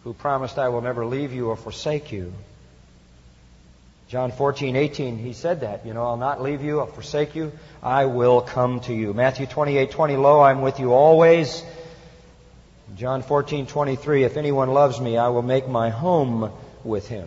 who 0.04 0.12
promised, 0.12 0.58
I 0.58 0.68
will 0.68 0.82
never 0.82 1.06
leave 1.06 1.32
you 1.32 1.48
or 1.48 1.56
forsake 1.56 2.12
you. 2.12 2.34
John 4.12 4.30
14, 4.30 4.76
18, 4.76 5.16
he 5.16 5.32
said 5.32 5.62
that. 5.62 5.86
You 5.86 5.94
know, 5.94 6.04
I'll 6.04 6.18
not 6.18 6.42
leave 6.42 6.62
you, 6.62 6.80
I'll 6.80 6.86
forsake 6.86 7.34
you, 7.34 7.50
I 7.82 8.04
will 8.04 8.42
come 8.42 8.80
to 8.80 8.92
you. 8.92 9.14
Matthew 9.14 9.46
28, 9.46 9.90
20, 9.90 10.16
lo, 10.18 10.42
I'm 10.42 10.60
with 10.60 10.80
you 10.80 10.92
always. 10.92 11.62
John 12.94 13.22
14, 13.22 13.66
23, 13.66 14.24
if 14.24 14.36
anyone 14.36 14.68
loves 14.68 15.00
me, 15.00 15.16
I 15.16 15.28
will 15.28 15.40
make 15.40 15.66
my 15.66 15.88
home 15.88 16.52
with 16.84 17.08
him. 17.08 17.26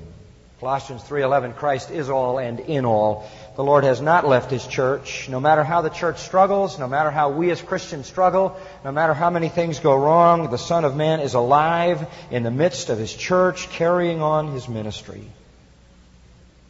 Colossians 0.60 1.02
3:11 1.02 1.56
Christ 1.56 1.90
is 1.90 2.12
all 2.12 2.38
and 2.38 2.60
in 2.60 2.86
all. 2.86 3.28
The 3.56 3.64
Lord 3.64 3.84
has 3.84 4.00
not 4.00 4.28
left 4.28 4.52
his 4.52 4.68
church. 4.68 5.28
No 5.28 5.40
matter 5.40 5.64
how 5.64 5.82
the 5.82 5.90
church 5.90 6.20
struggles, 6.20 6.78
no 6.78 6.88
matter 6.88 7.10
how 7.10 7.32
we 7.32 7.50
as 7.50 7.64
Christians 7.64 8.06
struggle, 8.06 8.56
no 8.84 8.92
matter 8.92 9.16
how 9.16 9.32
many 9.32 9.50
things 9.50 9.80
go 9.80 9.96
wrong, 9.96 10.52
the 10.52 10.60
Son 10.60 10.86
of 10.86 10.96
Man 10.96 11.20
is 11.20 11.34
alive 11.34 12.06
in 12.30 12.44
the 12.44 12.52
midst 12.52 12.92
of 12.92 13.00
his 13.00 13.12
church 13.12 13.72
carrying 13.72 14.22
on 14.22 14.52
his 14.52 14.70
ministry. 14.70 15.24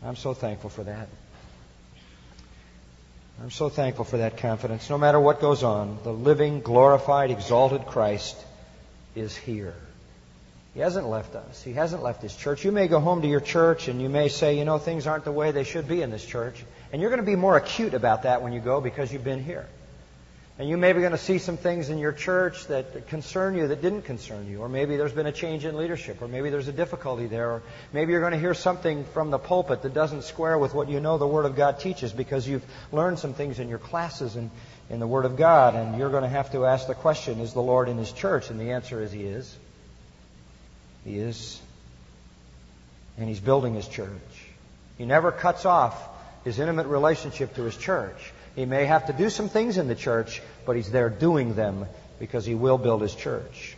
I'm 0.06 0.16
so 0.16 0.34
thankful 0.34 0.70
for 0.70 0.84
that. 0.84 1.08
I'm 3.42 3.52
so 3.52 3.70
thankful 3.70 4.06
for 4.06 4.18
that 4.18 4.38
confidence. 4.38 4.90
No 4.90 4.98
matter 4.98 5.20
what 5.20 5.42
goes 5.42 5.64
on, 5.64 6.00
the 6.04 6.14
living, 6.14 6.62
glorified, 6.62 7.32
exalted 7.32 7.86
Christ 7.88 8.38
is 9.16 9.36
here. 9.36 9.74
He 10.74 10.80
hasn't 10.80 11.08
left 11.08 11.36
us. 11.36 11.64
He 11.64 11.74
hasn't 11.74 12.04
left 12.04 12.22
His 12.22 12.36
church. 12.36 12.64
You 12.64 12.72
may 12.72 12.88
go 12.88 13.00
home 13.00 13.22
to 13.24 13.28
your 13.28 13.40
church 13.40 13.88
and 13.88 14.02
you 14.02 14.10
may 14.10 14.30
say, 14.30 14.58
you 14.58 14.66
know, 14.66 14.78
things 14.78 15.08
aren't 15.08 15.26
the 15.26 15.32
way 15.32 15.52
they 15.52 15.64
should 15.64 15.88
be 15.88 16.02
in 16.02 16.12
this 16.12 16.26
church. 16.26 16.64
And 16.92 17.02
you're 17.02 17.10
going 17.10 17.22
to 17.22 17.26
be 17.26 17.36
more 17.36 17.58
acute 17.58 17.94
about 17.94 18.24
that 18.24 18.42
when 18.42 18.54
you 18.54 18.60
go 18.60 18.82
because 18.82 19.12
you've 19.12 19.24
been 19.24 19.44
here. 19.44 19.68
And 20.58 20.70
you 20.70 20.78
may 20.78 20.94
be 20.94 21.02
going 21.02 21.12
to 21.12 21.18
see 21.18 21.38
some 21.38 21.58
things 21.58 21.90
in 21.90 21.98
your 21.98 22.14
church 22.14 22.68
that 22.68 23.10
concern 23.10 23.56
you 23.56 23.68
that 23.68 23.82
didn't 23.82 24.04
concern 24.04 24.48
you. 24.50 24.62
Or 24.62 24.70
maybe 24.70 24.96
there's 24.96 25.12
been 25.12 25.26
a 25.26 25.32
change 25.34 25.66
in 25.66 25.76
leadership. 25.76 26.22
Or 26.22 26.30
maybe 26.30 26.50
there's 26.50 26.70
a 26.70 26.74
difficulty 26.74 27.26
there. 27.26 27.52
Or 27.52 27.64
maybe 27.92 28.14
you're 28.14 28.22
going 28.22 28.32
to 28.32 28.40
hear 28.40 28.54
something 28.54 29.04
from 29.14 29.32
the 29.32 29.38
pulpit 29.38 29.82
that 29.82 29.94
doesn't 29.94 30.24
square 30.24 30.58
with 30.58 30.74
what 30.74 30.88
you 30.88 31.02
know 31.02 31.18
the 31.18 31.28
Word 31.28 31.46
of 31.46 31.58
God 31.58 31.82
teaches 31.82 32.14
because 32.14 32.48
you've 32.48 32.64
learned 32.94 33.20
some 33.20 33.34
things 33.34 33.60
in 33.60 33.68
your 33.68 33.80
classes 33.80 34.38
and 34.38 34.50
in 34.90 35.02
the 35.02 35.08
Word 35.08 35.26
of 35.26 35.36
God. 35.36 35.76
And 35.76 36.00
you're 36.00 36.10
going 36.10 36.24
to 36.24 36.30
have 36.30 36.54
to 36.54 36.66
ask 36.66 36.88
the 36.88 36.96
question, 36.96 37.42
is 37.42 37.52
the 37.52 37.62
Lord 37.62 37.90
in 37.90 37.98
His 37.98 38.14
church? 38.14 38.50
And 38.50 38.58
the 38.58 38.72
answer 38.72 39.02
is 39.02 39.12
He 39.12 39.24
is. 39.24 39.54
He 41.04 41.18
is. 41.18 41.62
And 43.18 43.28
He's 43.28 43.42
building 43.42 43.74
His 43.74 43.90
church. 43.90 44.10
He 44.98 45.06
never 45.06 45.34
cuts 45.34 45.66
off 45.66 46.02
His 46.46 46.60
intimate 46.60 46.88
relationship 46.88 47.56
to 47.56 47.64
His 47.64 47.76
church. 47.76 48.32
He 48.56 48.66
may 48.66 48.86
have 48.86 49.08
to 49.08 49.14
do 49.14 49.30
some 49.30 49.50
things 49.50 49.78
in 49.78 49.88
the 49.88 49.96
church, 49.96 50.42
but 50.66 50.76
he's 50.76 50.90
there 50.90 51.10
doing 51.10 51.56
them 51.56 51.86
because 52.20 52.46
he 52.46 52.56
will 52.56 52.78
build 52.78 53.02
his 53.02 53.14
church. 53.14 53.76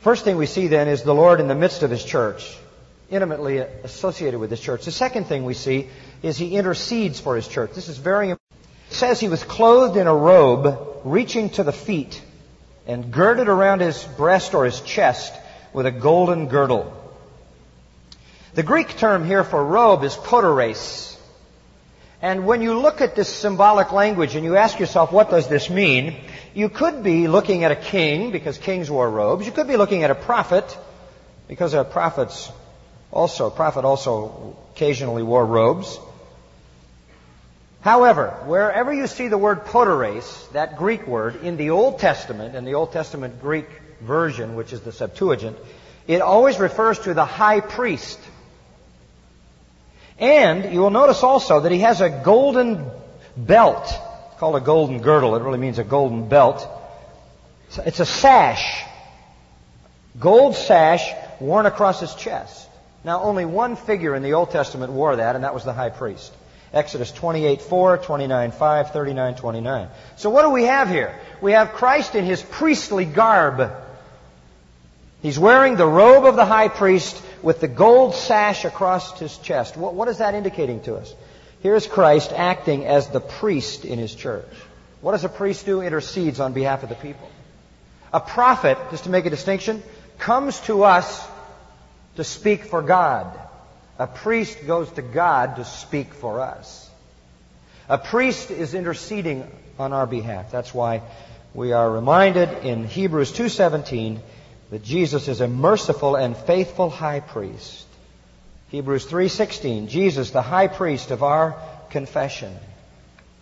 First 0.00 0.24
thing 0.24 0.36
we 0.36 0.46
see 0.46 0.68
then 0.68 0.88
is 0.88 1.02
the 1.02 1.14
Lord 1.14 1.40
in 1.40 1.48
the 1.48 1.54
midst 1.54 1.82
of 1.82 1.90
his 1.90 2.04
church, 2.04 2.56
intimately 3.10 3.58
associated 3.58 4.38
with 4.38 4.50
his 4.50 4.60
church. 4.60 4.84
The 4.84 4.92
second 4.92 5.24
thing 5.24 5.44
we 5.44 5.54
see 5.54 5.88
is 6.22 6.38
he 6.38 6.56
intercedes 6.56 7.20
for 7.20 7.36
his 7.36 7.48
church. 7.48 7.72
This 7.74 7.88
is 7.88 7.98
very 7.98 8.30
important. 8.30 8.60
It 8.90 8.94
says 8.94 9.20
he 9.20 9.28
was 9.28 9.42
clothed 9.44 9.96
in 9.96 10.06
a 10.06 10.14
robe 10.14 11.02
reaching 11.04 11.50
to 11.50 11.64
the 11.64 11.72
feet 11.72 12.22
and 12.86 13.12
girded 13.12 13.48
around 13.48 13.80
his 13.80 14.02
breast 14.16 14.54
or 14.54 14.64
his 14.64 14.80
chest 14.80 15.34
with 15.72 15.86
a 15.86 15.90
golden 15.90 16.48
girdle. 16.48 16.96
The 18.54 18.62
Greek 18.62 18.96
term 18.96 19.24
here 19.24 19.44
for 19.44 19.64
robe 19.64 20.02
is 20.02 20.16
poderes. 20.16 21.09
And 22.22 22.46
when 22.46 22.60
you 22.60 22.78
look 22.78 23.00
at 23.00 23.14
this 23.16 23.28
symbolic 23.28 23.92
language 23.92 24.34
and 24.34 24.44
you 24.44 24.56
ask 24.56 24.78
yourself, 24.78 25.10
what 25.10 25.30
does 25.30 25.48
this 25.48 25.70
mean? 25.70 26.16
You 26.54 26.68
could 26.68 27.02
be 27.02 27.28
looking 27.28 27.64
at 27.64 27.72
a 27.72 27.76
king, 27.76 28.30
because 28.30 28.58
kings 28.58 28.90
wore 28.90 29.08
robes. 29.08 29.46
You 29.46 29.52
could 29.52 29.68
be 29.68 29.78
looking 29.78 30.02
at 30.02 30.10
a 30.10 30.14
prophet, 30.14 30.76
because 31.48 31.72
a 31.72 31.82
prophets 31.82 32.52
also, 33.10 33.46
a 33.46 33.50
prophet 33.50 33.84
also 33.84 34.56
occasionally 34.74 35.22
wore 35.22 35.46
robes. 35.46 35.98
However, 37.80 38.36
wherever 38.44 38.92
you 38.92 39.06
see 39.06 39.28
the 39.28 39.38
word 39.38 39.64
poderes, 39.64 40.52
that 40.52 40.76
Greek 40.76 41.06
word, 41.06 41.42
in 41.42 41.56
the 41.56 41.70
Old 41.70 41.98
Testament, 41.98 42.54
in 42.54 42.66
the 42.66 42.74
Old 42.74 42.92
Testament 42.92 43.40
Greek 43.40 43.66
version, 44.02 44.54
which 44.54 44.74
is 44.74 44.82
the 44.82 44.92
Septuagint, 44.92 45.56
it 46.06 46.20
always 46.20 46.58
refers 46.58 46.98
to 47.00 47.14
the 47.14 47.24
high 47.24 47.60
priest. 47.60 48.20
And 50.20 50.72
you 50.72 50.80
will 50.80 50.90
notice 50.90 51.22
also 51.22 51.60
that 51.60 51.72
he 51.72 51.80
has 51.80 52.02
a 52.02 52.10
golden 52.10 52.86
belt. 53.36 53.84
It's 53.84 54.38
called 54.38 54.56
a 54.56 54.60
golden 54.60 55.00
girdle. 55.00 55.34
It 55.34 55.42
really 55.42 55.58
means 55.58 55.78
a 55.78 55.84
golden 55.84 56.28
belt. 56.28 56.68
It's 57.86 58.00
a 58.00 58.06
sash. 58.06 58.84
Gold 60.18 60.54
sash 60.56 61.10
worn 61.40 61.64
across 61.64 62.00
his 62.00 62.14
chest. 62.14 62.68
Now, 63.02 63.22
only 63.22 63.46
one 63.46 63.76
figure 63.76 64.14
in 64.14 64.22
the 64.22 64.34
Old 64.34 64.50
Testament 64.50 64.92
wore 64.92 65.16
that, 65.16 65.36
and 65.36 65.44
that 65.44 65.54
was 65.54 65.64
the 65.64 65.72
high 65.72 65.88
priest. 65.88 66.34
Exodus 66.72 67.10
28, 67.10 67.62
4, 67.62 67.98
29, 67.98 68.52
5, 68.52 68.90
39, 68.92 69.34
29. 69.36 69.88
So 70.16 70.28
what 70.30 70.42
do 70.42 70.50
we 70.50 70.64
have 70.64 70.88
here? 70.90 71.18
We 71.40 71.52
have 71.52 71.72
Christ 71.72 72.14
in 72.14 72.24
his 72.24 72.42
priestly 72.42 73.06
garb. 73.06 73.72
He's 75.22 75.38
wearing 75.38 75.76
the 75.76 75.86
robe 75.86 76.26
of 76.26 76.36
the 76.36 76.44
high 76.44 76.68
priest 76.68 77.20
with 77.42 77.60
the 77.60 77.68
gold 77.68 78.14
sash 78.14 78.64
across 78.64 79.18
his 79.18 79.36
chest. 79.38 79.76
What, 79.76 79.94
what 79.94 80.08
is 80.08 80.18
that 80.18 80.34
indicating 80.34 80.80
to 80.82 80.96
us? 80.96 81.14
Here's 81.60 81.86
Christ 81.86 82.32
acting 82.32 82.86
as 82.86 83.08
the 83.08 83.20
priest 83.20 83.84
in 83.84 83.98
his 83.98 84.14
church. 84.14 84.48
What 85.00 85.12
does 85.12 85.24
a 85.24 85.28
priest 85.28 85.66
do? 85.66 85.80
Intercedes 85.80 86.40
on 86.40 86.52
behalf 86.52 86.82
of 86.82 86.88
the 86.88 86.94
people. 86.94 87.30
A 88.12 88.20
prophet, 88.20 88.78
just 88.90 89.04
to 89.04 89.10
make 89.10 89.26
a 89.26 89.30
distinction, 89.30 89.82
comes 90.18 90.58
to 90.60 90.84
us 90.84 91.26
to 92.16 92.24
speak 92.24 92.64
for 92.64 92.82
God. 92.82 93.38
A 93.98 94.06
priest 94.06 94.66
goes 94.66 94.90
to 94.92 95.02
God 95.02 95.56
to 95.56 95.64
speak 95.64 96.14
for 96.14 96.40
us. 96.40 96.88
A 97.88 97.98
priest 97.98 98.50
is 98.50 98.74
interceding 98.74 99.50
on 99.78 99.92
our 99.92 100.06
behalf. 100.06 100.50
That's 100.50 100.72
why 100.72 101.02
we 101.54 101.72
are 101.72 101.90
reminded 101.90 102.64
in 102.64 102.84
Hebrews 102.84 103.32
2:17 103.32 104.20
that 104.70 104.82
Jesus 104.82 105.28
is 105.28 105.40
a 105.40 105.48
merciful 105.48 106.16
and 106.16 106.36
faithful 106.36 106.90
high 106.90 107.20
priest. 107.20 107.86
Hebrews 108.68 109.06
3:16, 109.06 109.88
Jesus 109.88 110.30
the 110.30 110.42
high 110.42 110.68
priest 110.68 111.10
of 111.10 111.22
our 111.22 111.56
confession. 111.90 112.56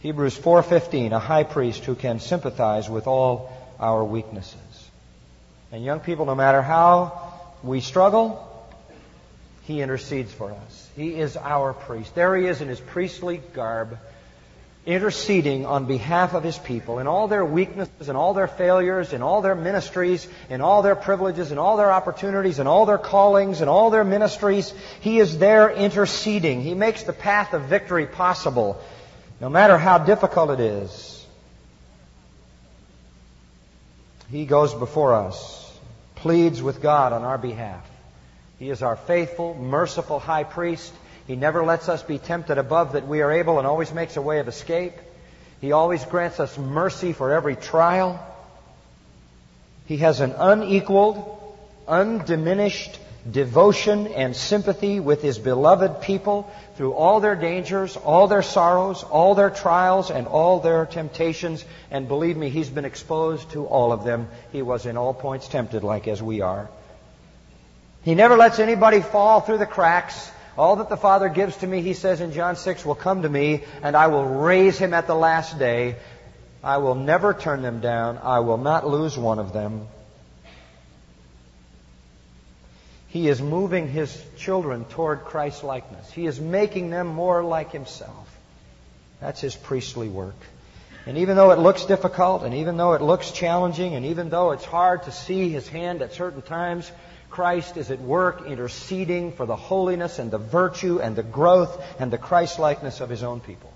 Hebrews 0.00 0.36
4:15, 0.36 1.12
a 1.12 1.18
high 1.18 1.44
priest 1.44 1.84
who 1.84 1.94
can 1.94 2.20
sympathize 2.20 2.88
with 2.88 3.06
all 3.06 3.52
our 3.78 4.02
weaknesses. 4.02 4.54
And 5.70 5.84
young 5.84 6.00
people, 6.00 6.24
no 6.24 6.34
matter 6.34 6.62
how 6.62 7.20
we 7.62 7.80
struggle, 7.80 8.44
he 9.64 9.82
intercedes 9.82 10.32
for 10.32 10.50
us. 10.50 10.88
He 10.96 11.20
is 11.20 11.36
our 11.36 11.74
priest. 11.74 12.14
There 12.14 12.34
he 12.36 12.46
is 12.46 12.62
in 12.62 12.68
his 12.68 12.80
priestly 12.80 13.42
garb, 13.52 13.98
interceding 14.88 15.66
on 15.66 15.84
behalf 15.84 16.32
of 16.32 16.42
his 16.42 16.56
people 16.56 16.98
in 16.98 17.06
all 17.06 17.28
their 17.28 17.44
weaknesses 17.44 18.08
and 18.08 18.16
all 18.16 18.32
their 18.32 18.48
failures, 18.48 19.12
in 19.12 19.20
all 19.20 19.42
their 19.42 19.54
ministries, 19.54 20.26
in 20.48 20.62
all 20.62 20.80
their 20.80 20.96
privileges, 20.96 21.52
in 21.52 21.58
all 21.58 21.76
their 21.76 21.92
opportunities, 21.92 22.58
in 22.58 22.66
all 22.66 22.86
their 22.86 22.96
callings, 22.96 23.60
in 23.60 23.68
all 23.68 23.90
their 23.90 24.02
ministries. 24.02 24.72
He 25.00 25.18
is 25.18 25.36
there 25.36 25.70
interceding. 25.70 26.62
He 26.62 26.72
makes 26.72 27.02
the 27.02 27.12
path 27.12 27.52
of 27.52 27.64
victory 27.64 28.06
possible, 28.06 28.80
no 29.42 29.50
matter 29.50 29.76
how 29.76 29.98
difficult 29.98 30.58
it 30.58 30.60
is. 30.60 31.26
He 34.30 34.46
goes 34.46 34.72
before 34.72 35.14
us, 35.14 35.70
pleads 36.14 36.62
with 36.62 36.80
God 36.80 37.12
on 37.12 37.24
our 37.24 37.36
behalf. 37.36 37.86
He 38.58 38.70
is 38.70 38.82
our 38.82 38.96
faithful, 38.96 39.54
merciful 39.54 40.18
high 40.18 40.44
priest. 40.44 40.94
He 41.28 41.36
never 41.36 41.62
lets 41.62 41.90
us 41.90 42.02
be 42.02 42.18
tempted 42.18 42.56
above 42.56 42.94
that 42.94 43.06
we 43.06 43.20
are 43.20 43.30
able 43.30 43.58
and 43.58 43.66
always 43.66 43.92
makes 43.92 44.16
a 44.16 44.22
way 44.22 44.40
of 44.40 44.48
escape. 44.48 44.94
He 45.60 45.72
always 45.72 46.02
grants 46.06 46.40
us 46.40 46.56
mercy 46.56 47.12
for 47.12 47.32
every 47.32 47.54
trial. 47.54 48.18
He 49.84 49.98
has 49.98 50.20
an 50.20 50.32
unequaled, 50.32 51.38
undiminished 51.86 52.98
devotion 53.30 54.06
and 54.06 54.34
sympathy 54.34 55.00
with 55.00 55.20
His 55.20 55.38
beloved 55.38 56.00
people 56.00 56.50
through 56.76 56.94
all 56.94 57.20
their 57.20 57.36
dangers, 57.36 57.98
all 57.98 58.26
their 58.26 58.42
sorrows, 58.42 59.02
all 59.02 59.34
their 59.34 59.50
trials, 59.50 60.10
and 60.10 60.26
all 60.26 60.60
their 60.60 60.86
temptations. 60.86 61.62
And 61.90 62.08
believe 62.08 62.38
me, 62.38 62.48
He's 62.48 62.70
been 62.70 62.86
exposed 62.86 63.50
to 63.50 63.66
all 63.66 63.92
of 63.92 64.02
them. 64.02 64.28
He 64.50 64.62
was 64.62 64.86
in 64.86 64.96
all 64.96 65.12
points 65.12 65.46
tempted 65.46 65.84
like 65.84 66.08
as 66.08 66.22
we 66.22 66.40
are. 66.40 66.70
He 68.02 68.14
never 68.14 68.38
lets 68.38 68.58
anybody 68.60 69.02
fall 69.02 69.42
through 69.42 69.58
the 69.58 69.66
cracks. 69.66 70.30
All 70.58 70.76
that 70.76 70.88
the 70.88 70.96
Father 70.96 71.28
gives 71.28 71.56
to 71.58 71.66
me, 71.68 71.82
he 71.82 71.94
says 71.94 72.20
in 72.20 72.32
John 72.32 72.56
6, 72.56 72.84
will 72.84 72.96
come 72.96 73.22
to 73.22 73.28
me, 73.28 73.62
and 73.80 73.96
I 73.96 74.08
will 74.08 74.24
raise 74.24 74.76
him 74.76 74.92
at 74.92 75.06
the 75.06 75.14
last 75.14 75.56
day. 75.56 75.94
I 76.64 76.78
will 76.78 76.96
never 76.96 77.32
turn 77.32 77.62
them 77.62 77.80
down. 77.80 78.18
I 78.20 78.40
will 78.40 78.56
not 78.56 78.84
lose 78.84 79.16
one 79.16 79.38
of 79.38 79.52
them. 79.52 79.86
He 83.06 83.28
is 83.28 83.40
moving 83.40 83.88
his 83.88 84.20
children 84.36 84.84
toward 84.86 85.20
Christ 85.20 85.62
likeness. 85.62 86.10
He 86.10 86.26
is 86.26 86.40
making 86.40 86.90
them 86.90 87.06
more 87.06 87.44
like 87.44 87.70
himself. 87.70 88.28
That's 89.20 89.40
his 89.40 89.54
priestly 89.54 90.08
work. 90.08 90.36
And 91.06 91.18
even 91.18 91.36
though 91.36 91.52
it 91.52 91.60
looks 91.60 91.84
difficult, 91.84 92.42
and 92.42 92.54
even 92.54 92.76
though 92.76 92.94
it 92.94 93.00
looks 93.00 93.30
challenging, 93.30 93.94
and 93.94 94.04
even 94.06 94.28
though 94.28 94.50
it's 94.50 94.64
hard 94.64 95.04
to 95.04 95.12
see 95.12 95.48
his 95.50 95.68
hand 95.68 96.02
at 96.02 96.12
certain 96.14 96.42
times, 96.42 96.90
Christ 97.30 97.76
is 97.76 97.90
at 97.90 98.00
work 98.00 98.46
interceding 98.46 99.32
for 99.32 99.46
the 99.46 99.56
holiness 99.56 100.18
and 100.18 100.30
the 100.30 100.38
virtue 100.38 101.00
and 101.00 101.14
the 101.14 101.22
growth 101.22 101.82
and 102.00 102.10
the 102.10 102.18
Christlikeness 102.18 103.00
of 103.00 103.10
his 103.10 103.22
own 103.22 103.40
people. 103.40 103.72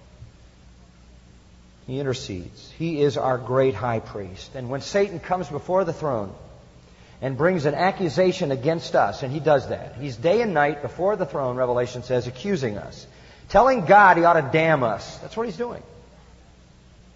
He 1.87 2.01
intercedes. 2.01 2.71
He 2.79 3.03
is 3.03 3.17
our 3.17 3.39
great 3.39 3.75
high 3.75 4.01
priest. 4.01 4.55
And 4.55 4.71
when 4.71 4.81
Satan 4.81 5.21
comes 5.21 5.49
before 5.49 5.85
the 5.85 5.93
throne 5.93 6.33
and 7.21 7.37
brings 7.37 7.67
an 7.67 7.75
accusation 7.75 8.51
against 8.51 8.95
us, 8.95 9.23
and 9.23 9.33
he 9.33 9.41
does 9.41 9.69
that, 9.69 9.97
he's 9.97 10.17
day 10.17 10.43
and 10.43 10.55
night 10.55 10.83
before 10.83 11.17
the 11.17 11.27
throne, 11.27 11.57
Revelation 11.57 12.03
says, 12.03 12.27
accusing 12.27 12.79
us, 12.79 13.07
telling 13.49 13.85
God 13.85 14.17
he 14.17 14.25
ought 14.25 14.41
to 14.41 14.49
damn 14.53 14.83
us. 14.83 15.19
That's 15.19 15.37
what 15.37 15.47
he's 15.47 15.57
doing. 15.57 15.83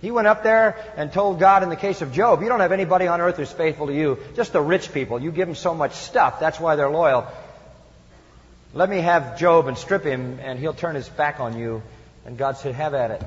He 0.02 0.10
went 0.10 0.26
up 0.26 0.42
there 0.42 0.76
and 0.96 1.12
told 1.12 1.40
God 1.40 1.62
in 1.62 1.68
the 1.68 1.76
case 1.76 2.02
of 2.02 2.12
Job, 2.12 2.42
you 2.42 2.48
don't 2.48 2.60
have 2.60 2.72
anybody 2.72 3.06
on 3.06 3.20
earth 3.20 3.38
who's 3.38 3.50
faithful 3.50 3.86
to 3.86 3.94
you, 3.94 4.18
just 4.34 4.52
the 4.52 4.60
rich 4.60 4.92
people. 4.92 5.20
You 5.20 5.32
give 5.32 5.48
them 5.48 5.54
so 5.54 5.74
much 5.74 5.94
stuff, 5.94 6.38
that's 6.38 6.60
why 6.60 6.76
they're 6.76 6.90
loyal. 6.90 7.26
Let 8.74 8.90
me 8.90 8.98
have 9.00 9.38
Job 9.38 9.68
and 9.68 9.78
strip 9.78 10.04
him, 10.04 10.38
and 10.42 10.58
he'll 10.58 10.74
turn 10.74 10.94
his 10.96 11.08
back 11.08 11.40
on 11.40 11.58
you. 11.58 11.82
And 12.26 12.36
God 12.36 12.58
said, 12.58 12.74
have 12.74 12.92
at 12.92 13.10
it. 13.10 13.22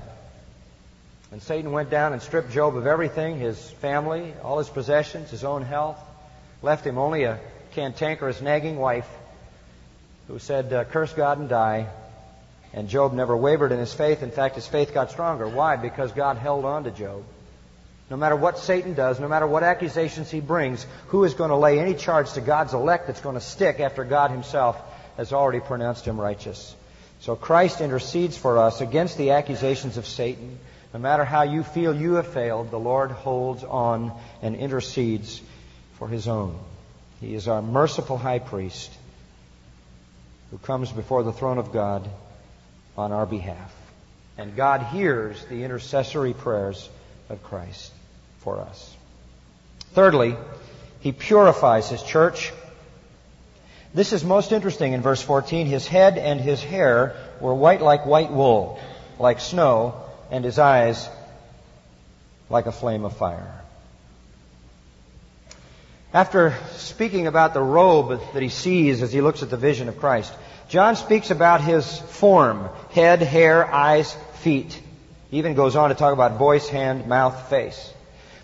And 1.32 1.42
Satan 1.42 1.72
went 1.72 1.90
down 1.90 2.14
and 2.14 2.22
stripped 2.22 2.52
Job 2.52 2.76
of 2.76 2.86
everything 2.86 3.40
his 3.40 3.58
family, 3.58 4.34
all 4.44 4.60
his 4.60 4.70
possessions, 4.70 5.32
his 5.32 5.44
own 5.44 5.64
health, 5.64 5.98
left 6.62 6.86
him 6.86 6.98
only 6.98 7.24
a 7.24 7.40
cantankerous, 7.72 8.42
nagging 8.42 8.78
wife 8.78 9.08
who 10.28 10.40
said, 10.40 10.72
uh, 10.74 10.84
Curse 10.86 11.14
God 11.14 11.40
and 11.40 11.50
die. 11.50 11.88
And 12.74 12.88
Job 12.88 13.14
never 13.14 13.36
wavered 13.36 13.72
in 13.72 13.80
his 13.80 13.94
faith. 13.94 14.22
In 14.22 14.32
fact, 14.32 14.56
his 14.56 14.68
faith 14.68 14.94
got 14.94 15.12
stronger. 15.12 15.48
Why? 15.48 15.76
Because 15.76 16.12
God 16.12 16.38
held 16.38 16.66
on 16.66 16.84
to 16.84 16.92
Job. 16.92 17.24
No 18.10 18.18
matter 18.18 18.36
what 18.36 18.58
Satan 18.58 18.94
does, 18.94 19.20
no 19.20 19.28
matter 19.28 19.46
what 19.46 19.64
accusations 19.64 20.32
he 20.32 20.40
brings, 20.40 20.86
who 21.08 21.24
is 21.24 21.36
going 21.36 21.52
to 21.52 21.56
lay 21.56 21.80
any 21.80 21.94
charge 21.94 22.34
to 22.34 22.42
God's 22.42 22.74
elect 22.74 23.08
that's 23.08 23.22
going 23.22 23.36
to 23.36 23.42
stick 23.42 23.80
after 23.80 24.04
God 24.04 24.32
himself 24.32 24.80
has 25.18 25.32
already 25.32 25.60
pronounced 25.60 26.06
him 26.06 26.20
righteous? 26.20 26.76
So 27.22 27.36
Christ 27.36 27.82
intercedes 27.82 28.38
for 28.38 28.58
us 28.58 28.82
against 28.82 29.18
the 29.18 29.32
accusations 29.32 29.98
of 29.98 30.08
Satan. 30.08 30.58
No 30.94 31.00
matter 31.00 31.24
how 31.24 31.44
you 31.44 31.64
feel 31.64 31.96
you 31.96 32.14
have 32.14 32.28
failed, 32.28 32.72
the 32.72 32.80
Lord 32.80 33.12
holds 33.12 33.64
on 33.64 34.12
and 34.42 34.56
intercedes 34.56 35.42
for 36.00 36.08
his 36.08 36.28
own. 36.28 36.58
He 37.22 37.36
is 37.36 37.48
our 37.48 37.62
merciful 37.62 38.18
high 38.18 38.40
priest 38.40 38.92
who 40.50 40.58
comes 40.58 40.92
before 40.92 41.22
the 41.24 41.34
throne 41.34 41.60
of 41.60 41.72
God 41.72 42.10
on 43.00 43.14
our 43.14 43.26
behalf. 43.26 43.74
And 44.38 44.56
God 44.56 44.84
hears 44.84 45.44
the 45.46 45.64
intercessory 45.64 46.34
prayers 46.34 46.90
of 47.30 47.42
Christ 47.44 47.92
for 48.40 48.60
us. 48.60 48.96
Thirdly, 49.94 50.36
He 51.00 51.12
purifies 51.12 51.90
His 51.90 52.04
church. 52.04 52.52
This 53.94 54.14
is 54.14 54.24
most 54.24 54.52
interesting 54.52 54.94
in 54.94 55.02
verse 55.02 55.22
14. 55.22 55.66
His 55.66 55.88
head 55.88 56.18
and 56.18 56.40
his 56.40 56.62
hair 56.62 57.16
were 57.42 57.56
white 57.56 57.82
like 57.82 58.06
white 58.06 58.32
wool, 58.32 58.80
like 59.18 59.40
snow, 59.40 60.04
and 60.30 60.46
his 60.46 60.60
eyes 60.60 61.10
like 62.52 62.68
a 62.68 62.72
flame 62.72 63.06
of 63.06 63.18
fire. 63.18 63.62
After 66.14 66.56
speaking 66.78 67.28
about 67.28 67.54
the 67.54 67.62
robe 67.62 68.20
that 68.34 68.42
he 68.42 68.50
sees 68.50 69.04
as 69.04 69.14
he 69.14 69.22
looks 69.22 69.44
at 69.44 69.52
the 69.52 69.58
vision 69.58 69.90
of 69.90 70.00
Christ, 70.00 70.34
John 70.68 70.96
speaks 70.96 71.30
about 71.30 71.62
his 71.62 72.00
form 72.00 72.68
head, 72.92 73.22
hair, 73.22 73.72
eyes, 73.72 74.16
feet. 74.42 74.80
He 75.30 75.38
even 75.38 75.54
goes 75.54 75.76
on 75.76 75.90
to 75.90 75.96
talk 75.96 76.14
about 76.14 76.40
voice, 76.40 76.68
hand, 76.68 77.06
mouth, 77.06 77.50
face. 77.50 77.94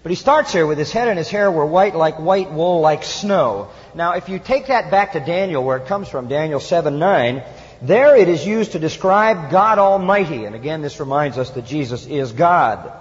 But 0.03 0.11
he 0.11 0.15
starts 0.15 0.53
here 0.53 0.67
with 0.67 0.77
his 0.77 0.91
head 0.91 1.07
and 1.07 1.17
his 1.17 1.29
hair 1.29 1.49
were 1.49 1.65
white 1.65 1.95
like 1.95 2.19
white 2.19 2.51
wool, 2.51 2.81
like 2.81 3.03
snow. 3.03 3.71
Now, 3.95 4.11
if 4.13 4.29
you 4.29 4.37
take 4.37 4.67
that 4.67 4.91
back 4.91 5.13
to 5.13 5.19
Daniel, 5.19 5.63
where 5.63 5.77
it 5.77 5.87
comes 5.87 6.07
from, 6.07 6.27
Daniel 6.27 6.59
7 6.59 6.99
9, 6.99 7.43
there 7.81 8.15
it 8.15 8.29
is 8.29 8.45
used 8.45 8.73
to 8.73 8.79
describe 8.79 9.49
God 9.49 9.79
Almighty. 9.79 10.45
And 10.45 10.53
again, 10.53 10.83
this 10.83 10.99
reminds 10.99 11.39
us 11.39 11.49
that 11.51 11.65
Jesus 11.65 12.05
is 12.05 12.31
God. 12.31 12.91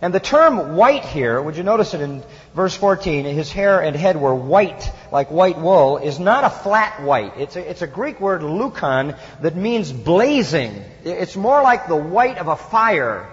And 0.00 0.14
the 0.14 0.20
term 0.20 0.76
white 0.76 1.04
here, 1.04 1.42
would 1.42 1.56
you 1.56 1.64
notice 1.64 1.92
it 1.92 2.00
in 2.00 2.22
verse 2.54 2.74
14? 2.74 3.24
His 3.24 3.50
hair 3.50 3.80
and 3.80 3.96
head 3.96 4.16
were 4.16 4.34
white, 4.34 4.92
like 5.10 5.30
white 5.30 5.58
wool, 5.58 5.98
is 5.98 6.20
not 6.20 6.44
a 6.44 6.50
flat 6.50 7.02
white. 7.02 7.32
It's 7.36 7.56
a, 7.56 7.68
it's 7.68 7.82
a 7.82 7.88
Greek 7.88 8.20
word, 8.20 8.42
lukon, 8.44 9.16
that 9.40 9.56
means 9.56 9.90
blazing. 9.90 10.84
It's 11.04 11.36
more 11.36 11.62
like 11.62 11.88
the 11.88 11.96
white 11.96 12.38
of 12.38 12.46
a 12.46 12.54
fire, 12.54 13.28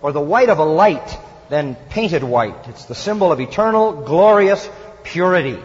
or 0.00 0.12
the 0.12 0.20
white 0.20 0.48
of 0.48 0.58
a 0.58 0.64
light, 0.64 1.18
than 1.50 1.74
painted 1.90 2.24
white. 2.24 2.66
It's 2.68 2.86
the 2.86 2.94
symbol 2.94 3.30
of 3.30 3.40
eternal, 3.40 3.92
glorious 3.92 4.68
purity, 5.02 5.58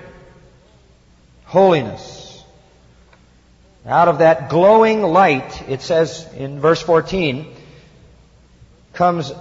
holiness. 1.45 2.43
Out 3.85 4.09
of 4.09 4.19
that 4.19 4.49
glowing 4.49 5.01
light, 5.01 5.69
it 5.69 5.81
says 5.81 6.27
in 6.35 6.59
verse 6.59 6.81
14, 6.81 7.51
comes 8.93 9.31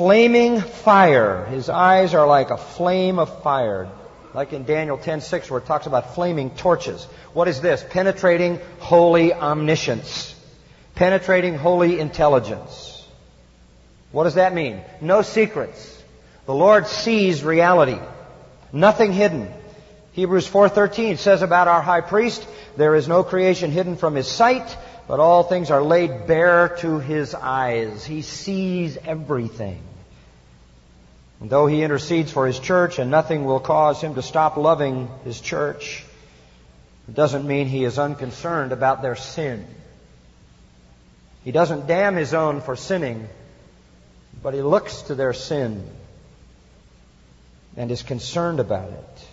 flaming 0.00 0.62
fire. 0.62 1.44
His 1.50 1.68
eyes 1.68 2.14
are 2.14 2.26
like 2.26 2.48
a 2.48 2.56
flame 2.56 3.18
of 3.18 3.42
fire. 3.42 3.86
Like 4.32 4.54
in 4.54 4.64
Daniel 4.64 4.96
10:6 4.96 5.50
where 5.50 5.60
it 5.60 5.66
talks 5.66 5.84
about 5.84 6.14
flaming 6.14 6.48
torches. 6.48 7.04
What 7.34 7.48
is 7.48 7.60
this? 7.60 7.84
Penetrating 7.90 8.60
holy 8.78 9.34
omniscience. 9.34 10.34
Penetrating 10.94 11.54
holy 11.54 12.00
intelligence. 12.00 13.06
What 14.10 14.24
does 14.24 14.36
that 14.36 14.54
mean? 14.54 14.80
No 15.02 15.20
secrets. 15.20 16.02
The 16.46 16.54
Lord 16.54 16.86
sees 16.86 17.44
reality. 17.44 17.98
Nothing 18.72 19.12
hidden. 19.12 19.52
Hebrews 20.12 20.48
4:13 20.48 21.18
says 21.18 21.42
about 21.42 21.68
our 21.68 21.82
high 21.82 22.00
priest, 22.00 22.42
there 22.74 22.94
is 22.94 23.06
no 23.06 23.22
creation 23.22 23.70
hidden 23.70 23.96
from 23.96 24.14
his 24.14 24.28
sight, 24.28 24.74
but 25.06 25.20
all 25.20 25.42
things 25.42 25.70
are 25.70 25.82
laid 25.82 26.26
bare 26.26 26.68
to 26.78 27.00
his 27.00 27.34
eyes. 27.34 28.02
He 28.02 28.22
sees 28.22 28.96
everything. 29.04 29.82
And 31.40 31.48
though 31.48 31.66
he 31.66 31.82
intercedes 31.82 32.30
for 32.30 32.46
his 32.46 32.58
church 32.58 32.98
and 32.98 33.10
nothing 33.10 33.44
will 33.44 33.60
cause 33.60 34.00
him 34.00 34.14
to 34.14 34.22
stop 34.22 34.56
loving 34.56 35.08
his 35.24 35.40
church, 35.40 36.04
it 37.08 37.14
doesn't 37.14 37.46
mean 37.46 37.66
he 37.66 37.84
is 37.84 37.98
unconcerned 37.98 38.72
about 38.72 39.00
their 39.00 39.16
sin. 39.16 39.66
He 41.42 41.50
doesn't 41.52 41.86
damn 41.86 42.14
his 42.14 42.34
own 42.34 42.60
for 42.60 42.76
sinning, 42.76 43.26
but 44.42 44.52
he 44.52 44.60
looks 44.60 45.02
to 45.02 45.14
their 45.14 45.32
sin 45.32 45.88
and 47.76 47.90
is 47.90 48.02
concerned 48.02 48.60
about 48.60 48.90
it. 48.90 49.28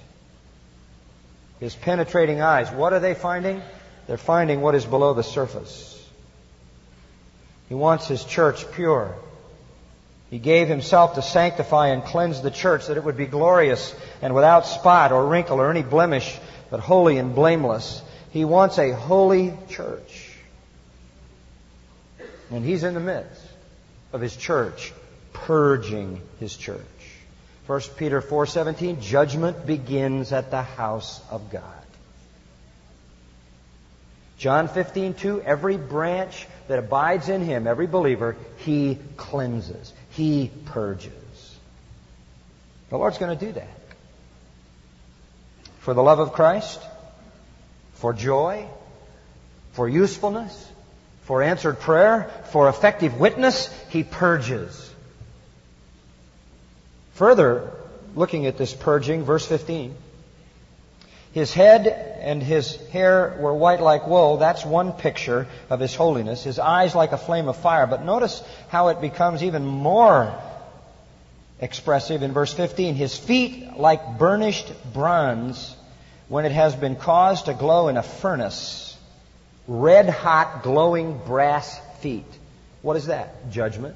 His 1.60 1.76
penetrating 1.76 2.40
eyes, 2.40 2.72
what 2.72 2.94
are 2.94 3.00
they 3.00 3.14
finding? 3.14 3.62
They're 4.08 4.18
finding 4.18 4.62
what 4.62 4.76
is 4.76 4.86
below 4.86 5.14
the 5.14 5.24
surface. 5.24 5.94
He 7.68 7.76
wants 7.76 8.08
his 8.08 8.24
church 8.24 8.72
pure. 8.72 9.16
He 10.30 10.40
gave 10.40 10.68
himself 10.68 11.16
to 11.16 11.22
sanctify 11.22 11.88
and 11.90 12.04
cleanse 12.04 12.42
the 12.42 12.52
church 12.52 12.88
that 12.88 12.98
it 12.98 13.04
would 13.04 13.16
be 13.16 13.28
glorious 13.28 13.96
and 14.22 14.36
without 14.36 14.66
spot 14.66 15.12
or 15.12 15.26
wrinkle 15.26 15.62
or 15.62 15.70
any 15.70 15.84
blemish, 15.84 16.38
but 16.70 16.82
holy 16.82 17.18
and 17.18 17.34
blameless. 17.34 18.02
He 18.32 18.44
wants 18.44 18.78
a 18.78 18.92
holy 18.92 19.54
church. 19.70 20.34
And 22.52 22.66
he's 22.66 22.84
in 22.84 22.94
the 22.94 23.00
midst 23.00 23.42
of 24.12 24.20
his 24.20 24.36
church, 24.36 24.94
purging 25.32 26.22
his 26.40 26.56
church. 26.56 26.82
1 27.68 27.82
Peter 27.98 28.22
4:17 28.22 29.02
judgment 29.02 29.66
begins 29.66 30.32
at 30.34 30.52
the 30.52 30.62
house 30.62 31.22
of 31.30 31.50
God. 31.52 31.64
John 34.38 34.68
15:2 34.68 35.44
every 35.44 35.78
branch 35.78 36.48
that 36.68 36.80
abides 36.80 37.28
in 37.28 37.42
him, 37.42 37.66
every 37.66 37.88
believer, 37.88 38.36
he 38.58 38.98
cleanses. 39.18 39.94
He 40.18 40.50
purges. 40.66 41.12
The 42.90 42.98
Lord's 42.98 43.20
going 43.20 43.38
to 43.38 43.46
do 43.46 43.52
that. 43.52 43.80
For 45.82 45.94
the 45.94 46.02
love 46.02 46.18
of 46.18 46.34
Christ, 46.34 46.82
for 47.94 48.14
joy, 48.14 48.66
for 49.74 49.88
usefulness, 49.88 50.72
for 51.26 51.44
answered 51.44 51.80
prayer, 51.80 52.32
for 52.46 52.68
effective 52.68 53.20
witness, 53.20 53.72
He 53.90 54.04
purges. 54.04 54.92
Further, 57.14 57.72
looking 58.16 58.48
at 58.48 58.58
this 58.58 58.74
purging, 58.74 59.24
verse 59.24 59.46
15. 59.46 59.94
His 61.38 61.54
head 61.54 61.86
and 62.22 62.42
his 62.42 62.78
hair 62.88 63.38
were 63.40 63.54
white 63.54 63.80
like 63.80 64.08
wool. 64.08 64.38
That's 64.38 64.66
one 64.66 64.92
picture 64.92 65.46
of 65.70 65.80
his 65.80 65.94
holiness. 65.94 66.44
His 66.44 66.58
eyes 66.58 66.96
like 66.96 67.12
a 67.12 67.18
flame 67.20 67.48
of 67.48 67.58
fire. 67.58 67.86
But 67.86 68.04
notice 68.04 68.42
how 68.70 68.88
it 68.88 69.02
becomes 69.02 69.44
even 69.44 69.64
more 69.64 70.34
expressive 71.62 72.24
in 72.24 72.32
verse 72.32 72.52
15. 72.56 72.96
His 72.96 73.16
feet 73.16 73.78
like 73.78 74.18
burnished 74.18 74.74
bronze, 74.96 75.76
when 76.28 76.46
it 76.46 76.54
has 76.54 76.76
been 76.76 76.96
caused 76.96 77.46
to 77.46 77.54
glow 77.54 77.88
in 77.90 77.98
a 77.98 78.04
furnace, 78.04 78.98
red 79.68 80.10
hot 80.10 80.64
glowing 80.64 81.20
brass 81.20 81.80
feet. 82.00 82.26
What 82.82 82.98
is 82.98 83.06
that? 83.06 83.52
Judgment. 83.52 83.96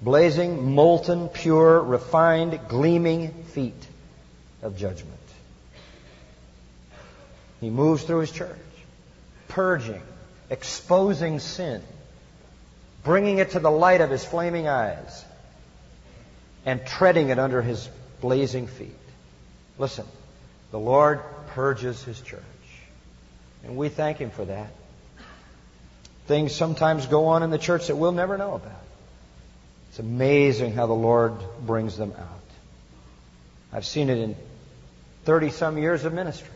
Blazing, 0.00 0.74
molten, 0.74 1.28
pure, 1.28 1.78
refined, 1.78 2.58
gleaming 2.68 3.34
feet 3.52 3.86
of 4.62 4.78
judgment. 4.78 5.21
He 7.62 7.70
moves 7.70 8.02
through 8.02 8.18
his 8.18 8.32
church, 8.32 8.58
purging, 9.46 10.02
exposing 10.50 11.38
sin, 11.38 11.80
bringing 13.04 13.38
it 13.38 13.52
to 13.52 13.60
the 13.60 13.70
light 13.70 14.00
of 14.00 14.10
his 14.10 14.24
flaming 14.24 14.66
eyes, 14.66 15.24
and 16.66 16.84
treading 16.84 17.28
it 17.28 17.38
under 17.38 17.62
his 17.62 17.88
blazing 18.20 18.66
feet. 18.66 18.90
Listen, 19.78 20.04
the 20.72 20.78
Lord 20.80 21.20
purges 21.54 22.02
his 22.02 22.20
church. 22.20 22.42
And 23.62 23.76
we 23.76 23.88
thank 23.88 24.18
him 24.18 24.30
for 24.30 24.44
that. 24.44 24.72
Things 26.26 26.52
sometimes 26.52 27.06
go 27.06 27.26
on 27.26 27.44
in 27.44 27.50
the 27.50 27.58
church 27.58 27.86
that 27.86 27.94
we'll 27.94 28.10
never 28.10 28.36
know 28.36 28.54
about. 28.54 28.82
It's 29.90 30.00
amazing 30.00 30.74
how 30.74 30.88
the 30.88 30.94
Lord 30.94 31.34
brings 31.64 31.96
them 31.96 32.12
out. 32.18 32.40
I've 33.72 33.86
seen 33.86 34.10
it 34.10 34.18
in 34.18 34.34
30 35.26 35.50
some 35.50 35.78
years 35.78 36.04
of 36.04 36.12
ministry. 36.12 36.48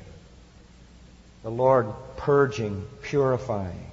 The 1.46 1.52
Lord 1.52 1.86
purging, 2.16 2.84
purifying. 3.02 3.86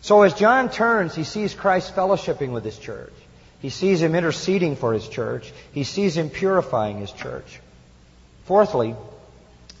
So 0.00 0.22
as 0.22 0.32
John 0.32 0.70
turns, 0.70 1.14
he 1.14 1.24
sees 1.24 1.52
Christ 1.52 1.94
fellowshipping 1.94 2.52
with 2.52 2.64
his 2.64 2.78
church. 2.78 3.12
He 3.60 3.68
sees 3.68 4.00
him 4.00 4.14
interceding 4.14 4.76
for 4.76 4.94
his 4.94 5.06
church. 5.06 5.52
He 5.72 5.84
sees 5.84 6.16
him 6.16 6.30
purifying 6.30 7.00
his 7.00 7.12
church. 7.12 7.60
Fourthly, 8.46 8.96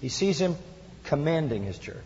he 0.02 0.10
sees 0.10 0.38
him 0.38 0.56
commanding 1.04 1.64
his 1.64 1.78
church. 1.78 1.96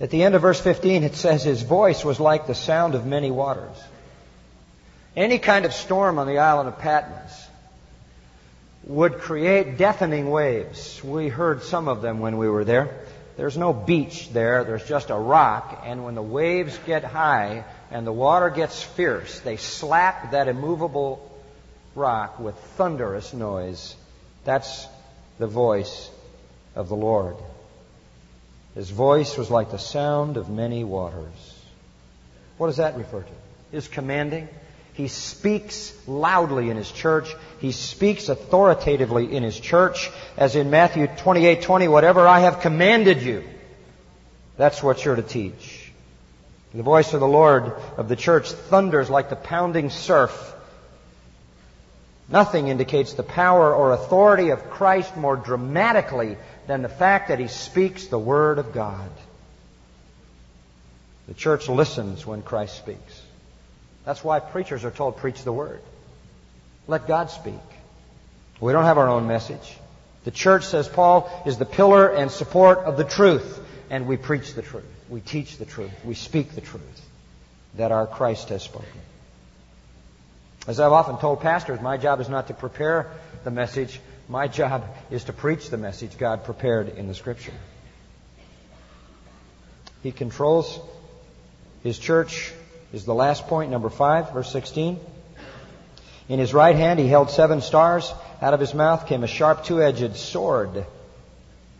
At 0.00 0.08
the 0.08 0.22
end 0.22 0.34
of 0.34 0.40
verse 0.40 0.58
15, 0.58 1.02
it 1.02 1.16
says, 1.16 1.42
His 1.42 1.60
voice 1.60 2.02
was 2.02 2.18
like 2.18 2.46
the 2.46 2.54
sound 2.54 2.94
of 2.94 3.04
many 3.04 3.30
waters. 3.30 3.76
Any 5.14 5.38
kind 5.38 5.66
of 5.66 5.74
storm 5.74 6.18
on 6.18 6.26
the 6.26 6.38
island 6.38 6.70
of 6.70 6.78
Patmos 6.78 7.47
would 8.88 9.18
create 9.18 9.76
deafening 9.76 10.30
waves. 10.30 11.04
We 11.04 11.28
heard 11.28 11.62
some 11.62 11.88
of 11.88 12.02
them 12.02 12.20
when 12.20 12.38
we 12.38 12.48
were 12.48 12.64
there. 12.64 13.04
There's 13.36 13.56
no 13.56 13.72
beach 13.72 14.32
there, 14.32 14.64
there's 14.64 14.84
just 14.88 15.10
a 15.10 15.14
rock, 15.14 15.82
and 15.84 16.04
when 16.04 16.16
the 16.16 16.22
waves 16.22 16.76
get 16.86 17.04
high 17.04 17.64
and 17.90 18.04
the 18.04 18.12
water 18.12 18.50
gets 18.50 18.82
fierce, 18.82 19.38
they 19.40 19.56
slap 19.56 20.32
that 20.32 20.48
immovable 20.48 21.24
rock 21.94 22.40
with 22.40 22.56
thunderous 22.76 23.32
noise. 23.32 23.94
That's 24.44 24.88
the 25.38 25.46
voice 25.46 26.10
of 26.74 26.88
the 26.88 26.96
Lord. 26.96 27.36
His 28.74 28.90
voice 28.90 29.36
was 29.36 29.50
like 29.50 29.70
the 29.70 29.78
sound 29.78 30.36
of 30.36 30.48
many 30.48 30.82
waters. 30.82 31.54
What 32.56 32.68
does 32.68 32.78
that 32.78 32.96
refer 32.96 33.22
to? 33.22 33.32
His 33.70 33.86
commanding? 33.86 34.48
He 34.94 35.06
speaks 35.06 35.92
loudly 36.08 36.70
in 36.70 36.76
his 36.76 36.90
church. 36.90 37.32
He 37.60 37.72
speaks 37.72 38.28
authoritatively 38.28 39.34
in 39.34 39.42
his 39.42 39.58
church, 39.58 40.10
as 40.36 40.54
in 40.54 40.70
Matthew 40.70 41.08
28, 41.08 41.62
20, 41.62 41.88
whatever 41.88 42.26
I 42.26 42.40
have 42.40 42.60
commanded 42.60 43.22
you, 43.22 43.44
that's 44.56 44.82
what 44.82 45.04
you're 45.04 45.16
to 45.16 45.22
teach. 45.22 45.92
The 46.74 46.82
voice 46.82 47.14
of 47.14 47.20
the 47.20 47.28
Lord 47.28 47.72
of 47.96 48.08
the 48.08 48.16
church 48.16 48.52
thunders 48.52 49.08
like 49.08 49.30
the 49.30 49.36
pounding 49.36 49.90
surf. 49.90 50.54
Nothing 52.28 52.68
indicates 52.68 53.14
the 53.14 53.22
power 53.22 53.74
or 53.74 53.92
authority 53.92 54.50
of 54.50 54.70
Christ 54.70 55.16
more 55.16 55.36
dramatically 55.36 56.36
than 56.66 56.82
the 56.82 56.88
fact 56.88 57.28
that 57.28 57.38
he 57.38 57.48
speaks 57.48 58.06
the 58.06 58.18
Word 58.18 58.58
of 58.58 58.72
God. 58.72 59.10
The 61.26 61.34
church 61.34 61.68
listens 61.68 62.26
when 62.26 62.42
Christ 62.42 62.76
speaks. 62.76 63.22
That's 64.04 64.22
why 64.22 64.40
preachers 64.40 64.84
are 64.84 64.90
told, 64.90 65.16
preach 65.16 65.42
the 65.42 65.52
Word. 65.52 65.80
Let 66.88 67.06
God 67.06 67.30
speak. 67.30 67.54
We 68.60 68.72
don't 68.72 68.84
have 68.84 68.98
our 68.98 69.08
own 69.08 69.28
message. 69.28 69.76
The 70.24 70.30
church, 70.30 70.64
says 70.64 70.88
Paul, 70.88 71.30
is 71.46 71.58
the 71.58 71.64
pillar 71.64 72.08
and 72.08 72.30
support 72.30 72.78
of 72.78 72.96
the 72.96 73.04
truth, 73.04 73.60
and 73.90 74.06
we 74.06 74.16
preach 74.16 74.54
the 74.54 74.62
truth. 74.62 74.84
We 75.08 75.20
teach 75.20 75.58
the 75.58 75.64
truth. 75.66 75.92
We 76.04 76.14
speak 76.14 76.52
the 76.52 76.60
truth 76.60 77.02
that 77.74 77.92
our 77.92 78.06
Christ 78.06 78.48
has 78.48 78.62
spoken. 78.62 78.88
As 80.66 80.80
I've 80.80 80.92
often 80.92 81.18
told 81.18 81.40
pastors, 81.40 81.80
my 81.80 81.98
job 81.98 82.20
is 82.20 82.28
not 82.28 82.48
to 82.48 82.54
prepare 82.54 83.10
the 83.44 83.50
message, 83.50 84.00
my 84.28 84.48
job 84.48 84.84
is 85.10 85.24
to 85.24 85.32
preach 85.32 85.70
the 85.70 85.78
message 85.78 86.18
God 86.18 86.44
prepared 86.44 86.88
in 86.88 87.06
the 87.06 87.14
Scripture. 87.14 87.54
He 90.02 90.12
controls 90.12 90.78
his 91.82 91.98
church, 91.98 92.52
is 92.92 93.04
the 93.04 93.14
last 93.14 93.46
point, 93.46 93.70
number 93.70 93.88
5, 93.88 94.32
verse 94.32 94.50
16. 94.52 94.98
In 96.28 96.38
his 96.38 96.52
right 96.52 96.76
hand 96.76 96.98
he 96.98 97.08
held 97.08 97.30
seven 97.30 97.60
stars. 97.60 98.12
Out 98.42 98.54
of 98.54 98.60
his 98.60 98.74
mouth 98.74 99.06
came 99.06 99.24
a 99.24 99.28
sharp 99.28 99.64
two-edged 99.64 100.16
sword. 100.16 100.84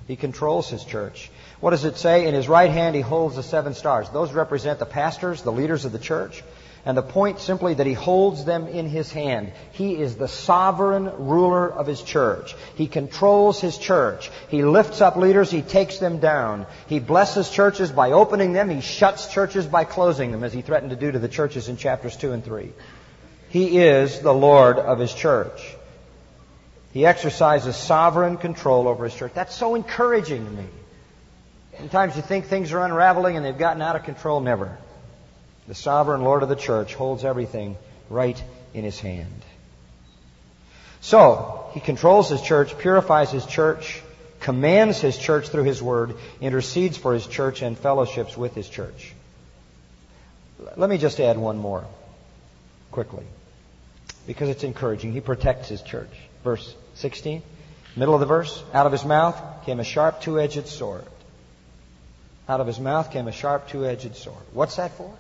He 0.07 0.17
controls 0.17 0.71
his 0.71 0.85
church. 0.85 1.31
What 1.61 1.71
does 1.71 1.85
it 1.85 1.99
say? 1.99 2.27
In 2.27 2.35
his 2.35 2.49
right 2.49 2.71
hand 2.71 2.97
he 2.97 3.03
holds 3.03 3.37
the 3.37 3.43
seven 3.43 3.75
stars. 3.75 4.09
Those 4.09 4.33
represent 4.33 4.79
the 4.79 4.87
pastors, 4.87 5.43
the 5.43 5.53
leaders 5.53 5.85
of 5.85 5.93
the 5.93 5.99
church. 5.99 6.43
And 6.87 6.97
the 6.97 7.03
point 7.03 7.41
simply 7.41 7.75
that 7.75 7.87
he 7.87 7.93
holds 7.93 8.47
them 8.47 8.67
in 8.67 8.89
his 8.89 9.13
hand. 9.13 9.53
He 9.73 10.01
is 10.01 10.17
the 10.17 10.29
sovereign 10.29 11.11
ruler 11.19 11.71
of 11.71 11.87
his 11.87 12.01
church. 12.01 12.55
He 12.77 12.87
controls 12.87 13.61
his 13.61 13.77
church. 13.77 14.31
He 14.49 14.63
lifts 14.63 15.03
up 15.03 15.17
leaders, 15.17 15.51
he 15.51 15.61
takes 15.61 15.99
them 15.99 16.19
down. 16.19 16.67
He 16.87 17.01
blesses 17.01 17.51
churches 17.51 17.91
by 17.93 18.13
opening 18.13 18.55
them, 18.55 18.71
he 18.71 18.81
shuts 18.81 19.27
churches 19.27 19.67
by 19.67 19.85
closing 19.85 20.33
them, 20.33 20.45
as 20.45 20.55
he 20.55 20.63
threatened 20.63 20.91
to 20.91 20.97
do 20.97 21.13
to 21.13 21.19
the 21.19 21.29
churches 21.29 21.69
in 21.69 21.77
chapters 21.77 22.17
2 22.17 22.33
and 22.33 22.45
3. 22.45 22.73
He 23.51 23.79
is 23.79 24.21
the 24.21 24.35
Lord 24.35 24.79
of 24.79 24.99
his 24.99 25.13
church. 25.13 25.75
He 26.93 27.07
exercises 27.07 27.77
sovereign 27.77 28.37
control 28.37 28.89
over 28.89 29.05
his 29.05 29.15
church. 29.15 29.33
That's 29.35 29.55
so 29.55 29.75
encouraging 29.75 30.45
to 30.45 30.51
me. 30.51 30.67
Sometimes 31.79 32.17
you 32.17 32.23
think 32.23 32.47
things 32.47 32.73
are 32.73 32.85
unraveling 32.85 33.37
and 33.37 33.45
they've 33.45 33.57
gotten 33.57 33.81
out 33.81 33.97
of 33.97 34.05
control. 34.05 34.41
Never. 34.41 34.77
The 35.67 35.75
sovereign 35.75 36.23
Lord 36.23 36.43
of 36.43 36.49
the 36.49 36.57
church 36.57 36.95
holds 36.95 37.25
everything 37.25 37.77
right 38.11 38.43
in 38.75 38.85
his 38.85 38.99
hand. 39.01 39.43
So, 41.01 41.71
he 41.73 41.81
controls 41.81 42.29
his 42.29 42.43
church, 42.43 42.77
purifies 42.79 43.31
his 43.31 43.47
church, 43.47 44.03
commands 44.41 45.01
his 45.01 45.17
church 45.17 45.49
through 45.49 45.65
his 45.65 45.83
word, 45.83 46.17
intercedes 46.41 46.97
for 46.97 47.15
his 47.15 47.27
church, 47.27 47.63
and 47.63 47.79
fellowships 47.79 48.37
with 48.37 48.55
his 48.55 48.69
church. 48.69 49.15
Let 50.77 50.91
me 50.91 50.99
just 50.99 51.21
add 51.21 51.39
one 51.39 51.59
more 51.59 51.85
quickly 52.91 53.25
because 54.29 54.51
it's 54.51 54.63
encouraging. 54.63 55.15
He 55.15 55.23
protects 55.23 55.71
his 55.71 55.81
church. 55.81 56.11
Verse 56.45 56.77
16, 56.97 57.43
middle 57.97 58.13
of 58.13 58.21
the 58.21 58.27
verse, 58.27 58.63
out 58.75 58.85
of 58.85 58.93
his 58.93 59.03
mouth 59.03 59.65
came 59.65 59.81
a 59.81 59.85
sharp 59.85 60.21
two 60.21 60.39
edged 60.39 60.69
sword. 60.69 61.05
Out 62.47 62.61
of 62.61 62.67
his 62.67 62.79
mouth 62.79 63.11
came 63.11 63.27
a 63.27 63.33
sharp 63.33 63.69
two 63.69 63.87
edged 63.87 64.15
sword. 64.17 64.45
What's 64.53 64.77
that 64.77 64.93
for? 64.99 65.17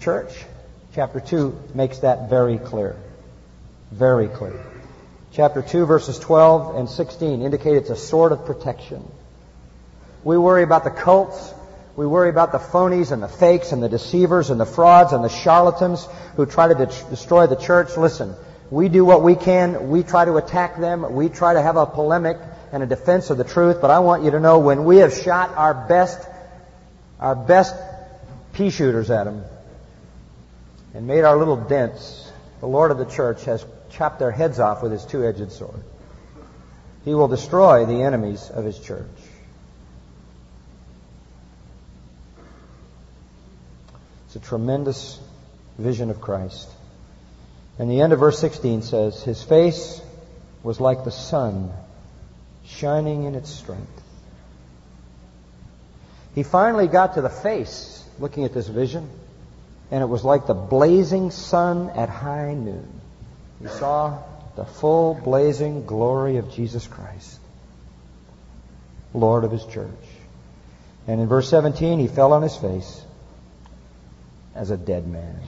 Church, 0.00 0.34
chapter 0.94 1.18
2 1.18 1.70
makes 1.74 2.00
that 2.00 2.28
very 2.28 2.58
clear. 2.58 2.94
Very 3.90 4.28
clear. 4.28 4.62
Chapter 5.32 5.62
2, 5.62 5.86
verses 5.86 6.18
12 6.18 6.76
and 6.76 6.90
16 6.90 7.40
indicate 7.40 7.76
it's 7.76 7.88
a 7.88 7.96
sword 7.96 8.32
of 8.32 8.44
protection. 8.44 9.10
We 10.24 10.36
worry 10.36 10.62
about 10.62 10.84
the 10.84 10.90
cults. 10.90 11.53
We 11.96 12.06
worry 12.06 12.28
about 12.28 12.50
the 12.50 12.58
phonies 12.58 13.12
and 13.12 13.22
the 13.22 13.28
fakes 13.28 13.70
and 13.70 13.80
the 13.82 13.88
deceivers 13.88 14.50
and 14.50 14.60
the 14.60 14.66
frauds 14.66 15.12
and 15.12 15.22
the 15.22 15.28
charlatans 15.28 16.06
who 16.36 16.44
try 16.44 16.66
to 16.66 16.74
de- 16.74 17.10
destroy 17.10 17.46
the 17.46 17.56
church. 17.56 17.96
Listen, 17.96 18.34
we 18.70 18.88
do 18.88 19.04
what 19.04 19.22
we 19.22 19.36
can. 19.36 19.90
We 19.90 20.02
try 20.02 20.24
to 20.24 20.36
attack 20.36 20.80
them. 20.80 21.14
We 21.14 21.28
try 21.28 21.54
to 21.54 21.62
have 21.62 21.76
a 21.76 21.86
polemic 21.86 22.38
and 22.72 22.82
a 22.82 22.86
defense 22.86 23.30
of 23.30 23.38
the 23.38 23.44
truth. 23.44 23.80
But 23.80 23.90
I 23.90 24.00
want 24.00 24.24
you 24.24 24.32
to 24.32 24.40
know 24.40 24.58
when 24.58 24.84
we 24.84 24.96
have 24.98 25.14
shot 25.14 25.50
our 25.56 25.86
best, 25.86 26.26
our 27.20 27.36
best 27.36 27.76
pea 28.54 28.70
shooters 28.70 29.10
at 29.10 29.24
them, 29.24 29.44
and 30.94 31.06
made 31.06 31.22
our 31.22 31.36
little 31.36 31.56
dents, 31.56 32.28
the 32.58 32.66
Lord 32.66 32.90
of 32.90 32.98
the 32.98 33.04
church 33.04 33.44
has 33.44 33.64
chopped 33.90 34.18
their 34.18 34.32
heads 34.32 34.58
off 34.58 34.82
with 34.82 34.90
his 34.90 35.04
two 35.04 35.24
edged 35.24 35.52
sword. 35.52 35.80
He 37.04 37.14
will 37.14 37.28
destroy 37.28 37.84
the 37.86 38.02
enemies 38.02 38.50
of 38.50 38.64
his 38.64 38.80
church. 38.80 39.06
It's 44.34 44.44
a 44.44 44.48
tremendous 44.48 45.20
vision 45.78 46.10
of 46.10 46.20
Christ. 46.20 46.68
And 47.78 47.88
the 47.88 48.00
end 48.00 48.12
of 48.12 48.18
verse 48.18 48.36
16 48.40 48.82
says, 48.82 49.22
His 49.22 49.40
face 49.44 50.00
was 50.64 50.80
like 50.80 51.04
the 51.04 51.12
sun 51.12 51.72
shining 52.66 53.24
in 53.24 53.36
its 53.36 53.48
strength. 53.48 54.02
He 56.34 56.42
finally 56.42 56.88
got 56.88 57.14
to 57.14 57.20
the 57.20 57.30
face 57.30 58.04
looking 58.18 58.44
at 58.44 58.52
this 58.52 58.66
vision 58.66 59.08
and 59.92 60.02
it 60.02 60.06
was 60.06 60.24
like 60.24 60.48
the 60.48 60.54
blazing 60.54 61.30
sun 61.30 61.90
at 61.90 62.08
high 62.08 62.54
noon. 62.54 62.88
He 63.62 63.68
saw 63.68 64.20
the 64.56 64.64
full 64.64 65.14
blazing 65.14 65.86
glory 65.86 66.38
of 66.38 66.50
Jesus 66.50 66.88
Christ, 66.88 67.38
Lord 69.12 69.44
of 69.44 69.52
his 69.52 69.64
church. 69.64 69.90
And 71.06 71.20
in 71.20 71.28
verse 71.28 71.48
17, 71.48 72.00
he 72.00 72.08
fell 72.08 72.32
on 72.32 72.42
his 72.42 72.56
face 72.56 73.03
as 74.54 74.70
a 74.70 74.76
dead 74.76 75.06
man. 75.06 75.40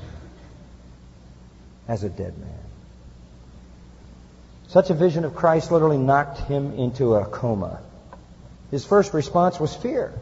As 1.89 2.03
a 2.03 2.09
dead 2.09 2.37
man. 2.39 2.59
Such 4.69 4.91
a 4.91 4.95
vision 4.95 5.25
of 5.25 5.35
Christ 5.35 5.71
literally 5.71 5.99
knocked 5.99 6.39
him 6.41 6.73
into 6.73 7.15
a 7.15 7.25
coma. 7.25 7.81
His 8.71 8.85
first 8.85 9.15
response 9.15 9.61
was 9.61 9.75
fear. 9.75 10.13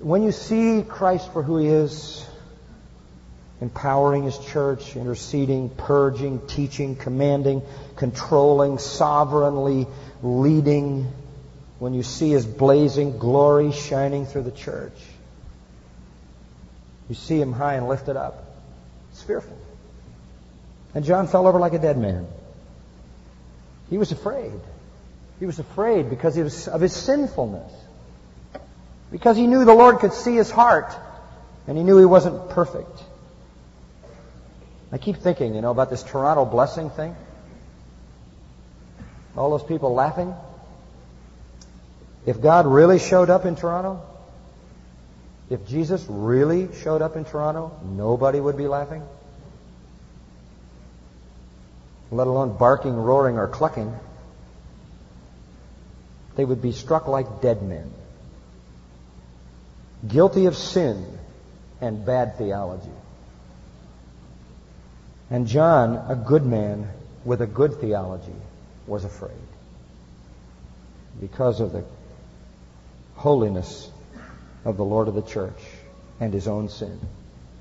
When 0.00 0.22
you 0.22 0.32
see 0.32 0.82
Christ 0.86 1.32
for 1.32 1.42
who 1.42 1.56
he 1.56 1.68
is, 1.68 2.24
empowering 3.62 4.24
his 4.24 4.38
church, 4.38 4.94
interceding, 4.94 5.70
purging, 5.70 6.46
teaching, 6.46 6.96
commanding, 6.96 7.62
controlling, 7.96 8.78
sovereignly 8.78 9.86
leading, 10.22 11.10
when 11.78 11.94
you 11.94 12.02
see 12.02 12.30
his 12.30 12.46
blazing 12.46 13.18
glory 13.18 13.72
shining 13.72 14.26
through 14.26 14.42
the 14.42 14.50
church, 14.50 14.98
you 17.08 17.14
see 17.14 17.40
him 17.40 17.52
high 17.52 17.74
and 17.74 17.88
lifted 17.88 18.16
up. 18.16 18.44
It's 19.12 19.22
fearful. 19.22 19.56
And 20.94 21.04
John 21.04 21.26
fell 21.28 21.46
over 21.46 21.58
like 21.58 21.74
a 21.74 21.78
dead 21.78 21.98
man. 21.98 22.26
He 23.90 23.98
was 23.98 24.10
afraid. 24.10 24.58
He 25.38 25.46
was 25.46 25.58
afraid 25.58 26.08
because 26.08 26.36
of 26.38 26.80
his 26.80 26.92
sinfulness. 26.94 27.72
Because 29.12 29.36
he 29.36 29.46
knew 29.46 29.64
the 29.64 29.74
Lord 29.74 29.98
could 29.98 30.12
see 30.12 30.34
his 30.34 30.50
heart, 30.50 30.92
and 31.68 31.76
he 31.76 31.84
knew 31.84 31.98
he 31.98 32.06
wasn't 32.06 32.50
perfect. 32.50 33.02
I 34.90 34.98
keep 34.98 35.16
thinking, 35.16 35.54
you 35.54 35.60
know, 35.60 35.70
about 35.70 35.90
this 35.90 36.02
Toronto 36.02 36.44
blessing 36.44 36.90
thing. 36.90 37.14
All 39.36 39.50
those 39.50 39.62
people 39.62 39.94
laughing. 39.94 40.34
If 42.26 42.40
God 42.40 42.66
really 42.66 42.98
showed 42.98 43.30
up 43.30 43.44
in 43.44 43.56
Toronto, 43.56 44.02
if 45.48 45.66
Jesus 45.66 46.04
really 46.08 46.68
showed 46.82 47.00
up 47.00 47.16
in 47.16 47.24
Toronto, 47.24 47.78
nobody 47.84 48.40
would 48.40 48.56
be 48.56 48.66
laughing. 48.66 49.02
Let 52.10 52.26
alone 52.26 52.56
barking, 52.56 52.94
roaring, 52.94 53.38
or 53.38 53.46
clucking. 53.46 53.94
They 56.34 56.44
would 56.44 56.60
be 56.60 56.72
struck 56.72 57.06
like 57.06 57.40
dead 57.40 57.62
men 57.62 57.92
guilty 60.06 60.46
of 60.46 60.56
sin 60.56 61.18
and 61.80 62.04
bad 62.04 62.36
theology. 62.36 62.90
And 65.30 65.46
John, 65.46 65.96
a 66.08 66.14
good 66.14 66.44
man 66.44 66.88
with 67.24 67.40
a 67.42 67.46
good 67.46 67.80
theology, 67.80 68.36
was 68.86 69.04
afraid 69.04 69.32
because 71.20 71.60
of 71.60 71.72
the 71.72 71.84
holiness 73.16 73.90
of 74.64 74.76
the 74.76 74.84
Lord 74.84 75.08
of 75.08 75.14
the 75.14 75.22
church 75.22 75.60
and 76.20 76.32
his 76.32 76.48
own 76.48 76.68
sin. 76.68 77.00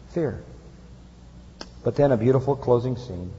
Fear. 0.10 0.44
But 1.84 1.96
then 1.96 2.12
a 2.12 2.18
beautiful 2.18 2.56
closing 2.56 2.98
scene. 2.98 3.32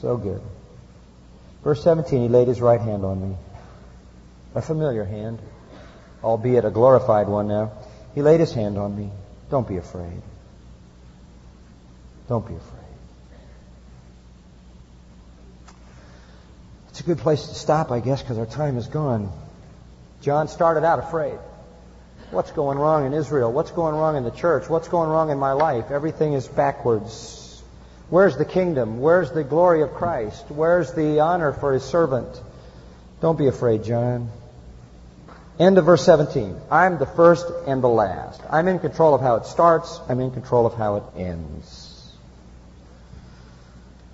So 0.00 0.16
good. 0.16 0.40
Verse 1.62 1.82
17, 1.82 2.22
he 2.22 2.28
laid 2.28 2.48
his 2.48 2.60
right 2.60 2.80
hand 2.80 3.04
on 3.04 3.20
me 3.20 3.36
a 4.54 4.62
familiar 4.62 5.04
hand, 5.04 5.38
albeit 6.22 6.64
a 6.64 6.70
glorified 6.70 7.28
one 7.28 7.48
now. 7.48 7.72
He 8.14 8.22
laid 8.22 8.40
his 8.40 8.52
hand 8.52 8.78
on 8.78 8.96
me. 8.96 9.10
Don't 9.50 9.66
be 9.66 9.76
afraid. 9.76 10.22
Don't 12.28 12.46
be 12.46 12.54
afraid. 12.54 12.79
It's 17.00 17.06
a 17.06 17.14
good 17.14 17.22
place 17.22 17.46
to 17.46 17.54
stop, 17.54 17.90
I 17.90 18.00
guess, 18.00 18.20
because 18.20 18.36
our 18.36 18.44
time 18.44 18.76
is 18.76 18.86
gone. 18.86 19.32
John 20.20 20.48
started 20.48 20.84
out 20.84 20.98
afraid. 20.98 21.38
What's 22.30 22.52
going 22.52 22.78
wrong 22.78 23.06
in 23.06 23.14
Israel? 23.14 23.50
What's 23.50 23.70
going 23.70 23.94
wrong 23.94 24.18
in 24.18 24.24
the 24.24 24.30
church? 24.30 24.68
What's 24.68 24.88
going 24.88 25.08
wrong 25.08 25.30
in 25.30 25.38
my 25.38 25.52
life? 25.52 25.90
Everything 25.90 26.34
is 26.34 26.46
backwards. 26.46 27.62
Where's 28.10 28.36
the 28.36 28.44
kingdom? 28.44 29.00
Where's 29.00 29.32
the 29.32 29.42
glory 29.42 29.80
of 29.80 29.94
Christ? 29.94 30.44
Where's 30.50 30.92
the 30.92 31.20
honor 31.20 31.54
for 31.54 31.72
his 31.72 31.84
servant? 31.84 32.38
Don't 33.22 33.38
be 33.38 33.46
afraid, 33.46 33.82
John. 33.82 34.28
End 35.58 35.78
of 35.78 35.86
verse 35.86 36.04
17. 36.04 36.54
I'm 36.70 36.98
the 36.98 37.06
first 37.06 37.46
and 37.66 37.82
the 37.82 37.88
last. 37.88 38.42
I'm 38.50 38.68
in 38.68 38.78
control 38.78 39.14
of 39.14 39.22
how 39.22 39.36
it 39.36 39.46
starts. 39.46 39.98
I'm 40.06 40.20
in 40.20 40.32
control 40.32 40.66
of 40.66 40.74
how 40.74 40.96
it 40.96 41.04
ends. 41.16 42.12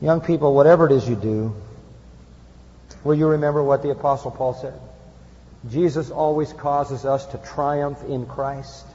Young 0.01 0.21
people, 0.21 0.55
whatever 0.55 0.87
it 0.87 0.93
is 0.93 1.09
you 1.09 1.17
do, 1.17 1.53
will 3.07 3.15
you 3.15 3.29
remember 3.29 3.63
what 3.63 3.83
the 3.83 3.91
Apostle 3.91 4.31
Paul 4.31 4.55
said? 4.55 4.79
Jesus 5.71 6.11
always 6.11 6.53
causes 6.53 7.05
us 7.05 7.27
to 7.27 7.39
triumph 7.39 8.03
in 8.09 8.27
Christ. 8.27 8.87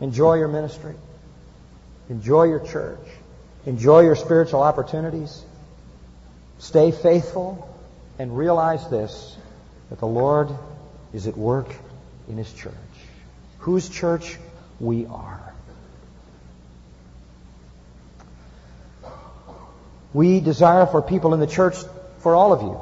Enjoy 0.00 0.34
your 0.34 0.48
ministry. 0.48 0.94
Enjoy 2.10 2.44
your 2.44 2.60
church. 2.60 3.06
Enjoy 3.64 4.00
your 4.00 4.16
spiritual 4.16 4.62
opportunities. 4.62 5.44
Stay 6.58 6.90
faithful 6.90 7.68
and 8.18 8.36
realize 8.36 8.88
this 8.88 9.36
that 9.90 9.98
the 9.98 10.06
Lord 10.06 10.50
is 11.12 11.26
at 11.26 11.36
work 11.36 11.68
in 12.28 12.36
His 12.36 12.52
church. 12.52 12.74
Whose 13.60 13.88
church? 13.88 14.36
We 14.80 15.06
are. 15.06 15.54
We 20.12 20.40
desire 20.40 20.86
for 20.86 21.02
people 21.02 21.34
in 21.34 21.40
the 21.40 21.46
church, 21.46 21.76
for 22.26 22.34
all 22.34 22.52
of 22.52 22.60
you, 22.60 22.76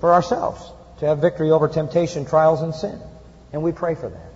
for 0.00 0.12
ourselves, 0.12 0.60
to 0.98 1.06
have 1.06 1.18
victory 1.20 1.52
over 1.52 1.68
temptation, 1.68 2.26
trials, 2.26 2.60
and 2.60 2.74
sin. 2.74 3.00
And 3.52 3.62
we 3.62 3.70
pray 3.70 3.94
for 3.94 4.08
that. 4.08 4.32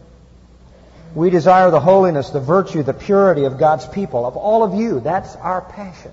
We 1.13 1.29
desire 1.29 1.73
the 1.73 1.81
holiness, 1.81 2.31
the 2.31 2.39
virtue, 2.39 2.85
the 2.85 2.95
purity 2.95 3.47
of 3.47 3.59
God's 3.59 3.85
people, 3.89 4.25
of 4.25 4.37
all 4.37 4.63
of 4.63 4.79
you. 4.79 5.01
That's 5.01 5.35
our 5.35 5.61
passion. 5.61 6.13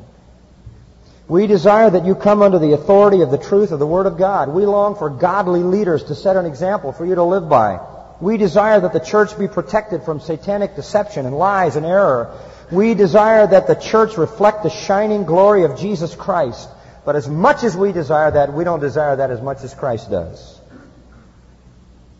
We 1.27 1.45
desire 1.45 1.91
that 1.91 2.03
you 2.03 2.15
come 2.15 2.41
under 2.41 2.57
the 2.57 2.73
authority 2.73 3.21
of 3.21 3.29
the 3.29 3.37
truth 3.37 3.71
of 3.71 3.77
the 3.77 3.85
Word 3.85 4.07
of 4.07 4.17
God. 4.17 4.49
We 4.49 4.65
long 4.65 4.95
for 4.95 5.11
godly 5.11 5.61
leaders 5.61 6.05
to 6.05 6.15
set 6.15 6.35
an 6.35 6.47
example 6.47 6.91
for 6.91 7.05
you 7.05 7.13
to 7.13 7.23
live 7.23 7.47
by. 7.47 7.79
We 8.19 8.37
desire 8.37 8.79
that 8.79 8.93
the 8.93 8.99
church 8.99 9.37
be 9.37 9.47
protected 9.47 10.01
from 10.01 10.19
satanic 10.19 10.75
deception 10.75 11.27
and 11.27 11.37
lies 11.37 11.75
and 11.75 11.85
error. 11.85 12.35
We 12.71 12.95
desire 12.95 13.45
that 13.45 13.67
the 13.67 13.75
church 13.75 14.17
reflect 14.17 14.63
the 14.63 14.71
shining 14.71 15.25
glory 15.25 15.63
of 15.63 15.77
Jesus 15.77 16.15
Christ. 16.15 16.69
But 17.05 17.15
as 17.15 17.27
much 17.27 17.63
as 17.63 17.75
we 17.75 17.91
desire 17.91 18.31
that, 18.31 18.53
we 18.53 18.63
don't 18.63 18.79
desire 18.79 19.15
that 19.15 19.31
as 19.31 19.41
much 19.41 19.63
as 19.63 19.73
Christ 19.73 20.09
does. 20.09 20.59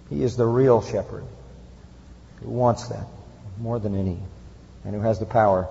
He 0.09 0.23
is 0.23 0.35
the 0.35 0.45
real 0.45 0.81
shepherd 0.81 1.23
who 2.41 2.49
wants 2.49 2.87
that 2.87 3.05
more 3.59 3.79
than 3.79 3.95
any 3.95 4.19
and 4.85 4.95
who 4.95 5.01
has 5.01 5.19
the 5.19 5.25
power 5.25 5.67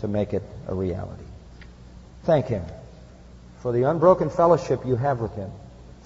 to 0.00 0.08
make 0.08 0.32
it 0.32 0.42
a 0.68 0.74
reality. 0.74 1.24
Thank 2.24 2.46
Him 2.46 2.64
for 3.60 3.72
the 3.72 3.84
unbroken 3.84 4.30
fellowship 4.30 4.86
you 4.86 4.96
have 4.96 5.20
with 5.20 5.34
Him. 5.34 5.50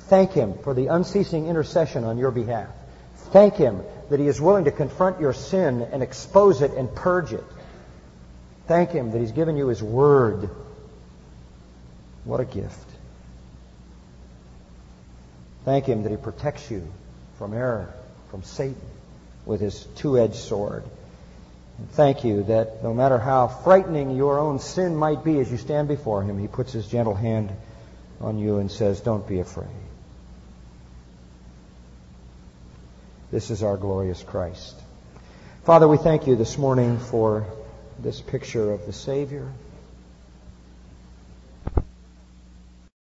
Thank 0.09 0.33
Him 0.33 0.55
for 0.65 0.75
the 0.75 0.87
unceasing 0.87 1.47
intercession 1.47 2.05
on 2.05 2.19
your 2.19 2.31
behalf. 2.31 2.69
Thank 3.33 3.55
Him 3.55 3.83
that 4.11 4.19
He 4.19 4.27
is 4.27 4.41
willing 4.41 4.65
to 4.65 4.73
confront 4.73 5.21
your 5.21 5.33
sin 5.33 5.83
and 5.83 6.03
expose 6.03 6.63
it 6.63 6.73
and 6.73 6.93
purge 6.93 7.33
it. 7.33 7.45
Thank 8.67 8.91
Him 8.91 9.13
that 9.13 9.21
He's 9.21 9.33
given 9.33 9.57
you 9.57 9.69
His 9.69 9.83
Word. 9.83 10.51
What 12.29 12.41
a 12.41 12.45
gift. 12.45 12.91
Thank 15.65 15.87
Him 15.87 16.03
that 16.03 16.11
He 16.11 16.19
protects 16.19 16.71
you 16.71 16.87
from 17.39 17.55
error, 17.55 17.95
from 18.31 18.43
Satan, 18.43 18.77
with 19.47 19.63
His 19.63 19.83
two-edged 19.97 20.35
sword. 20.35 20.85
And 21.79 21.91
thank 21.93 22.25
you 22.25 22.43
that 22.43 22.83
no 22.83 22.93
matter 22.93 23.17
how 23.17 23.49
frightening 23.49 24.15
your 24.15 24.39
own 24.39 24.59
sin 24.59 24.95
might 24.95 25.25
be 25.25 25.41
as 25.41 25.51
you 25.51 25.57
stand 25.57 25.89
before 25.89 26.23
Him, 26.23 26.39
He 26.39 26.49
puts 26.49 26.71
His 26.71 26.87
gentle 26.87 27.15
hand 27.15 27.51
on 28.21 28.39
you 28.39 28.59
and 28.59 28.71
says, 28.71 29.01
Don't 29.01 29.27
be 29.27 29.41
afraid. 29.41 29.69
This 33.31 33.51
is 33.51 33.63
our 33.63 33.79
glorious 33.79 34.23
Christ. 34.23 34.79
Father, 35.65 35.89
we 35.89 35.97
thank 35.97 36.27
you 36.27 36.37
this 36.37 36.59
morning 36.59 36.99
for 36.99 37.47
this 37.99 38.21
picture 38.21 38.71
of 38.71 38.85
the 38.85 38.93
Savior. 38.93 39.51